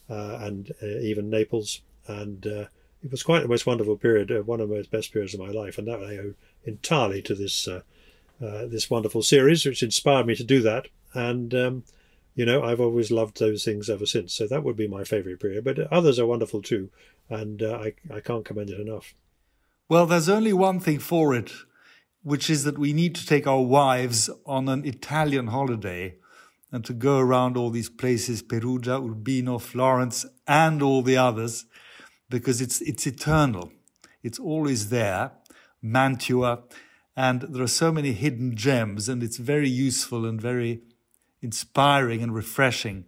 uh, 0.10 0.38
and 0.42 0.72
uh, 0.82 0.86
even 0.86 1.30
Naples. 1.30 1.82
And 2.08 2.48
uh, 2.48 2.66
it 3.04 3.12
was 3.12 3.24
quite 3.24 3.42
the 3.42 3.50
most 3.50 3.66
wonderful 3.66 3.98
period, 3.98 4.48
one 4.48 4.62
of 4.62 4.70
the 4.70 4.76
most 4.76 4.90
best 4.90 5.12
periods 5.12 5.34
of 5.34 5.42
my 5.42 5.50
life. 5.50 5.78
And 5.78 5.88
that 5.88 6.02
I 6.02 6.18
owe 6.18 6.34
entirely 6.66 7.22
to 7.24 7.36
this 7.36 7.68
this 8.40 8.90
wonderful 8.90 9.22
series, 9.22 9.66
which 9.66 9.84
inspired 9.84 10.26
me 10.26 10.36
to 10.36 10.44
do 10.46 10.62
that. 10.62 10.88
And 11.14 11.54
um, 11.54 11.84
you 12.36 12.46
know, 12.46 12.64
I've 12.64 12.80
always 12.80 13.12
loved 13.12 13.40
those 13.40 13.64
things 13.64 13.90
ever 13.90 14.06
since. 14.06 14.34
So 14.34 14.48
that 14.48 14.64
would 14.64 14.78
be 14.78 14.88
my 14.88 15.04
favourite 15.04 15.40
period. 15.40 15.64
But 15.64 15.80
others 15.92 16.20
are 16.20 16.26
wonderful 16.26 16.62
too, 16.62 16.90
and 17.30 17.62
uh, 17.62 17.78
I 17.78 17.94
I 18.14 18.20
can't 18.20 18.46
commend 18.46 18.70
it 18.70 18.80
enough. 18.80 19.14
Well, 19.90 20.06
there's 20.06 20.30
only 20.30 20.54
one 20.54 20.80
thing 20.80 21.00
for 21.00 21.34
it, 21.34 21.52
which 22.22 22.50
is 22.50 22.64
that 22.64 22.78
we 22.78 22.94
need 22.94 23.16
to 23.16 23.26
take 23.26 23.48
our 23.48 23.62
wives 23.62 24.30
on 24.46 24.70
an 24.70 24.86
Italian 24.86 25.48
holiday 25.48 26.16
and 26.72 26.86
to 26.86 26.94
go 26.94 27.18
around 27.18 27.58
all 27.58 27.72
these 27.72 27.90
places, 27.90 28.44
Perugia, 28.44 29.02
Urbino, 29.02 29.58
Florence, 29.58 30.26
and 30.48 30.84
all 30.84 31.02
the 31.02 31.18
others, 31.18 31.66
because 32.30 32.62
it's, 32.62 32.82
it's 32.82 33.08
eternal. 33.08 33.72
It's 34.22 34.38
always 34.38 34.90
there, 34.90 35.32
Mantua, 35.82 36.64
and 37.16 37.42
there 37.42 37.64
are 37.64 37.68
so 37.68 37.92
many 37.92 38.12
hidden 38.12 38.56
gems, 38.56 39.10
and 39.10 39.24
it's 39.24 39.38
very 39.38 39.70
useful 39.70 40.26
and 40.26 40.40
very 40.40 40.84
inspiring 41.42 42.22
and 42.22 42.34
refreshing 42.34 43.06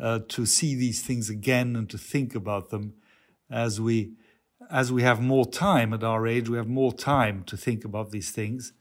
uh, 0.00 0.20
to 0.28 0.46
see 0.46 0.74
these 0.74 1.02
things 1.02 1.28
again 1.28 1.74
and 1.76 1.90
to 1.90 1.98
think 1.98 2.34
about 2.34 2.70
them 2.70 2.94
as 3.50 3.80
we 3.80 4.12
as 4.70 4.92
we 4.92 5.02
have 5.02 5.20
more 5.20 5.46
time 5.46 5.94
at 5.94 6.04
our 6.04 6.26
age, 6.26 6.48
we 6.48 6.58
have 6.58 6.68
more 6.68 6.92
time 6.92 7.42
to 7.44 7.56
think 7.56 7.86
about 7.86 8.10
these 8.10 8.30
things. 8.30 8.74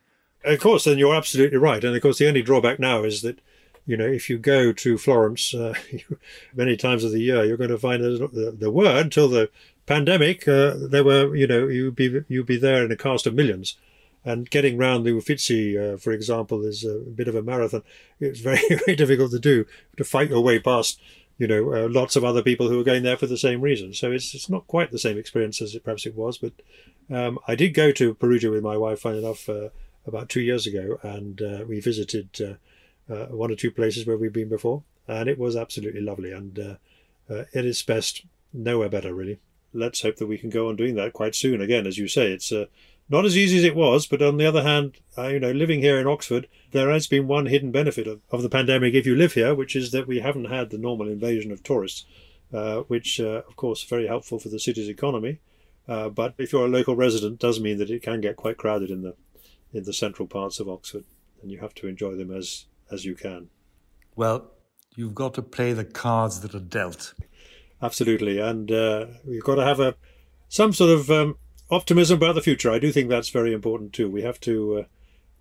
Of 0.44 0.60
course, 0.60 0.86
and 0.86 1.00
you're 1.00 1.16
absolutely 1.16 1.58
right. 1.58 1.82
And 1.82 1.96
of 1.96 2.02
course, 2.02 2.18
the 2.18 2.28
only 2.28 2.42
drawback 2.42 2.80
now 2.80 3.04
is 3.04 3.22
that 3.22 3.40
you 3.86 3.96
know, 3.96 4.06
if 4.06 4.30
you 4.30 4.38
go 4.38 4.74
to 4.74 4.98
Florence 4.98 5.54
uh, 5.54 5.74
many 6.54 6.76
times 6.76 7.06
of 7.06 7.12
the 7.12 7.22
year, 7.22 7.46
you're 7.46 7.58
going 7.58 7.70
to 7.70 7.78
find 7.78 8.04
that 8.04 8.58
there 8.60 8.70
were 8.70 9.00
until 9.00 9.30
the 9.30 9.50
pandemic. 9.86 10.46
Uh, 10.46 10.74
there 10.78 11.06
were, 11.06 11.34
you 11.34 11.48
know, 11.48 11.68
you'd 11.68 11.96
be 11.96 12.22
you'd 12.28 12.46
be 12.46 12.58
there 12.58 12.84
in 12.84 12.92
a 12.92 12.98
cast 12.98 13.26
of 13.26 13.34
millions, 13.34 13.78
and 14.28 14.50
getting 14.50 14.78
round 14.78 15.06
the 15.06 15.12
Uffizi, 15.12 15.78
uh, 15.78 15.96
for 15.96 16.12
example, 16.12 16.66
is 16.66 16.84
a 16.84 16.98
bit 16.98 17.30
of 17.30 17.36
a 17.36 17.42
marathon. 17.42 17.84
It's 18.20 18.42
very 18.42 18.60
very 18.86 18.98
difficult 18.98 19.32
to 19.32 19.40
do 19.40 19.66
to 19.96 20.04
fight 20.04 20.30
your 20.30 20.42
way 20.42 20.60
past, 20.60 21.00
you 21.38 21.48
know, 21.48 21.74
uh, 21.74 21.88
lots 21.90 22.18
of 22.18 22.26
other 22.26 22.44
people 22.44 22.68
who 22.68 22.78
are 22.78 22.84
going 22.84 23.04
there 23.04 23.16
for 23.16 23.26
the 23.26 23.38
same 23.38 23.62
reason. 23.62 23.94
So 23.94 24.12
it's 24.12 24.36
it's 24.36 24.50
not 24.50 24.68
quite 24.68 24.92
the 24.92 25.00
same 25.00 25.18
experience 25.18 25.62
as 25.62 25.74
it 25.76 25.86
perhaps 25.86 26.06
it 26.06 26.14
was, 26.14 26.38
but 26.38 26.52
um, 27.10 27.40
I 27.48 27.56
did 27.56 27.74
go 27.74 27.94
to 27.94 28.16
Perugia 28.16 28.52
with 28.52 28.64
my 28.64 28.76
wife, 28.76 29.00
funny 29.00 29.20
enough, 29.20 29.48
uh, 29.48 29.70
about 30.06 30.28
two 30.28 30.42
years 30.42 30.68
ago, 30.68 31.00
and 31.04 31.42
uh, 31.42 31.64
we 31.66 31.80
visited 31.80 32.30
uh, 32.42 33.14
uh, 33.14 33.28
one 33.28 33.50
or 33.50 33.56
two 33.56 33.72
places 33.72 34.06
where 34.06 34.18
we've 34.18 34.34
been 34.34 34.50
before, 34.50 34.84
and 35.08 35.30
it 35.30 35.40
was 35.40 35.56
absolutely 35.56 36.02
lovely. 36.02 36.34
And 36.34 36.78
at 37.30 37.48
its 37.54 37.82
best, 37.82 38.26
nowhere 38.52 38.90
better, 38.90 39.14
really. 39.14 39.40
Let's 39.74 40.02
hope 40.02 40.18
that 40.18 40.28
we 40.28 40.38
can 40.38 40.50
go 40.50 40.68
on 40.68 40.76
doing 40.76 40.96
that 40.96 41.14
quite 41.14 41.36
soon. 41.36 41.62
Again, 41.62 41.88
as 41.88 41.98
you 41.98 42.10
say, 42.10 42.32
it's 42.32 42.52
not 43.10 43.26
as 43.26 43.38
easy 43.38 43.58
as 43.58 43.64
it 43.64 43.76
was, 43.76 44.06
but 44.08 44.22
on 44.22 44.38
the 44.38 44.46
other 44.46 44.64
hand, 44.64 44.98
you 45.18 45.40
know, 45.40 45.52
living 45.52 45.82
here 45.82 45.98
in 45.98 46.08
Oxford, 46.08 46.48
there 46.72 46.90
has 46.90 47.08
been 47.08 47.28
one 47.28 47.46
hidden 47.46 47.72
benefit 47.72 48.08
of, 48.08 48.22
of 48.32 48.42
the 48.42 48.50
pandemic 48.50 48.94
if 48.94 49.06
you 49.06 49.16
live 49.16 49.34
here, 49.34 49.56
which 49.56 49.76
is 49.76 49.92
that 49.92 50.08
we 50.08 50.20
haven't 50.20 50.46
had 50.46 50.70
the 50.70 50.78
normal 50.78 51.08
invasion 51.08 51.52
of 51.52 51.64
tourists, 51.64 52.06
which, 52.88 53.20
of 53.20 53.56
course, 53.56 53.84
is 53.84 53.90
very 53.90 54.08
helpful 54.08 54.40
for 54.40 54.50
the 54.50 54.60
city's 54.60 54.90
economy. 54.90 55.40
Uh, 55.88 56.10
but 56.10 56.34
if 56.38 56.52
you're 56.52 56.66
a 56.66 56.70
local 56.70 56.96
resident, 56.96 57.40
does 57.40 57.60
mean 57.60 57.78
that 57.78 57.90
it 57.90 58.04
can 58.04 58.20
get 58.20 58.36
quite 58.36 58.58
crowded 58.58 58.90
in 58.90 59.02
the 59.02 59.16
in 59.74 59.84
the 59.84 59.94
central 59.94 60.28
parts 60.28 60.60
of 60.60 60.70
Oxford, 60.70 61.04
and 61.42 61.52
you 61.52 61.60
have 61.60 61.74
to 61.76 61.88
enjoy 61.88 62.16
them 62.16 62.32
as 62.32 62.66
as 62.92 63.06
you 63.06 63.16
can. 63.16 63.50
Well, 64.16 64.52
you've 64.96 65.16
got 65.16 65.34
to 65.36 65.42
play 65.42 65.74
the 65.74 65.86
cards 65.86 66.42
that 66.42 66.54
are 66.56 66.60
dealt. 66.60 67.14
Absolutely, 67.82 68.40
and 68.40 68.72
uh, 68.72 69.06
you've 69.26 69.44
got 69.44 69.56
to 69.56 69.64
have 69.64 69.80
a 69.80 69.96
some 70.50 70.74
sort 70.74 70.92
of 70.92 71.10
um, 71.10 71.38
optimism 71.70 72.18
about 72.18 72.36
the 72.36 72.42
future. 72.42 72.72
I 72.72 72.80
do 72.80 72.92
think 72.92 73.10
that's 73.10 73.30
very 73.30 73.54
important 73.54 73.94
too. 73.94 74.10
We 74.10 74.22
have 74.22 74.40
to 74.42 74.80
uh, 74.80 74.84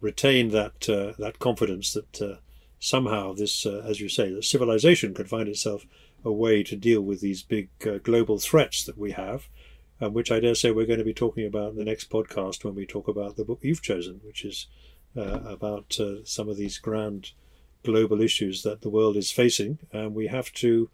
retain 0.01 0.51
that 0.51 0.89
uh, 0.89 1.13
that 1.19 1.39
confidence 1.39 1.93
that 1.93 2.23
uh, 2.23 2.37
somehow 2.79 3.33
this, 3.33 3.67
uh, 3.67 3.83
as 3.87 4.01
you 4.01 4.09
say, 4.09 4.33
that 4.33 4.45
civilization 4.45 5.15
could 5.15 5.29
find 5.29 5.49
itself 5.49 5.87
a 6.25 6.33
way 6.33 6.63
to 6.63 6.77
deal 6.77 7.01
with 7.01 7.21
these 7.21 7.43
big 7.43 7.69
global 8.03 8.39
threats 8.39 8.85
that 8.85 8.99
we 8.99 9.13
have 9.13 9.49
um, 10.01 10.13
which 10.13 10.31
I 10.31 10.41
dare 10.41 10.55
say 10.55 10.71
we're 10.71 10.87
going 10.87 10.99
to 10.99 11.05
be 11.05 11.15
talking 11.15 11.47
about 11.47 11.71
in 11.71 11.77
the 11.77 11.85
next 11.85 12.11
podcast 12.11 12.65
when 12.65 12.75
we 12.75 12.87
talk 12.87 13.09
about 13.09 13.37
the 13.37 13.45
book 13.45 13.61
you've 13.63 13.83
chosen, 13.83 14.21
which 14.25 14.45
is 14.45 14.67
uh, 15.17 15.41
about 15.45 15.99
uh, 15.99 16.25
some 16.25 16.49
of 16.49 16.57
these 16.57 16.79
grand 16.79 17.33
global 17.83 18.21
issues 18.21 18.63
that 18.63 18.83
the 18.83 18.91
world 18.91 19.17
is 19.17 19.31
facing, 19.31 19.79
and 19.93 20.15
we 20.15 20.27
have 20.27 20.53
to 20.53 20.91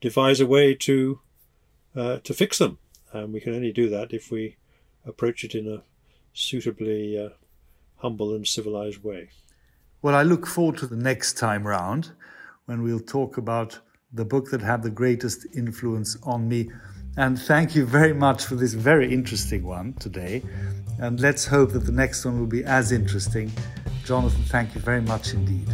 devise 0.00 0.40
a 0.40 0.46
way 0.46 0.74
to 0.74 1.20
uh, 1.94 2.18
to 2.18 2.34
fix 2.34 2.58
them. 2.58 2.78
And 3.12 3.32
we 3.32 3.40
can 3.40 3.54
only 3.54 3.72
do 3.72 3.88
that 3.90 4.12
if 4.12 4.30
we 4.30 4.56
approach 5.06 5.44
it 5.44 5.54
in 5.54 5.68
a 5.68 5.82
suitably 6.32 7.18
uh, 7.18 7.30
humble 7.96 8.34
and 8.34 8.46
civilized 8.46 9.02
way. 9.02 9.30
Well, 10.00 10.14
I 10.14 10.22
look 10.22 10.46
forward 10.46 10.78
to 10.78 10.86
the 10.86 10.96
next 10.96 11.34
time 11.34 11.66
round 11.66 12.10
when 12.66 12.82
we'll 12.82 13.00
talk 13.00 13.36
about 13.36 13.78
the 14.12 14.24
book 14.24 14.50
that 14.50 14.60
had 14.60 14.82
the 14.82 14.90
greatest 14.90 15.46
influence 15.54 16.16
on 16.22 16.48
me 16.48 16.70
and 17.16 17.38
thank 17.38 17.74
you 17.74 17.84
very 17.84 18.14
much 18.14 18.46
for 18.46 18.54
this 18.54 18.72
very 18.72 19.12
interesting 19.12 19.64
one 19.64 19.92
today. 19.94 20.42
And 20.98 21.20
let's 21.20 21.44
hope 21.44 21.72
that 21.72 21.84
the 21.84 21.92
next 21.92 22.24
one 22.24 22.38
will 22.38 22.46
be 22.46 22.64
as 22.64 22.90
interesting. 22.90 23.52
Jonathan, 24.04 24.42
thank 24.44 24.74
you 24.74 24.80
very 24.80 25.02
much 25.02 25.34
indeed. 25.34 25.68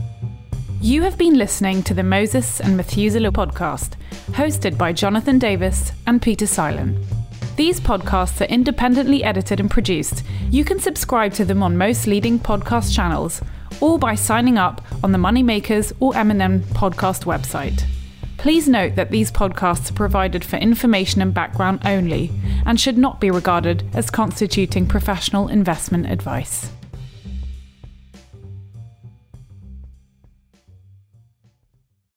You 0.81 1.03
have 1.03 1.17
been 1.17 1.35
listening 1.35 1.83
to 1.85 1.95
the 1.95 2.03
Moses 2.03 2.61
and 2.61 2.77
Methuselah 2.77 3.33
podcast, 3.33 3.93
hosted 4.29 4.77
by 4.77 4.93
Jonathan 4.93 5.38
Davis 5.38 5.93
and 6.07 6.21
Peter 6.21 6.47
Seilern. 6.47 7.05
These 7.59 7.81
podcasts 7.81 8.40
are 8.40 8.44
independently 8.44 9.25
edited 9.25 9.59
and 9.59 9.68
produced. 9.68 10.23
You 10.49 10.64
can 10.64 10.79
subscribe 10.79 11.33
to 11.33 11.44
them 11.44 11.61
on 11.61 11.77
most 11.77 12.07
leading 12.07 12.38
podcast 12.38 12.94
channels 12.94 13.42
or 13.81 13.99
by 13.99 14.14
signing 14.14 14.57
up 14.57 14.81
on 15.03 15.11
the 15.11 15.18
Moneymakers 15.18 15.92
or 15.99 16.16
M&M 16.16 16.61
podcast 16.61 17.25
website. 17.25 17.83
Please 18.37 18.68
note 18.68 18.94
that 18.94 19.11
these 19.11 19.33
podcasts 19.33 19.90
are 19.90 19.94
provided 19.94 20.44
for 20.44 20.55
information 20.55 21.21
and 21.21 21.35
background 21.35 21.81
only 21.85 22.31
and 22.64 22.79
should 22.79 22.97
not 22.97 23.21
be 23.21 23.29
regarded 23.29 23.83
as 23.92 24.09
constituting 24.09 24.87
professional 24.87 25.49
investment 25.49 26.09
advice. 26.09 26.71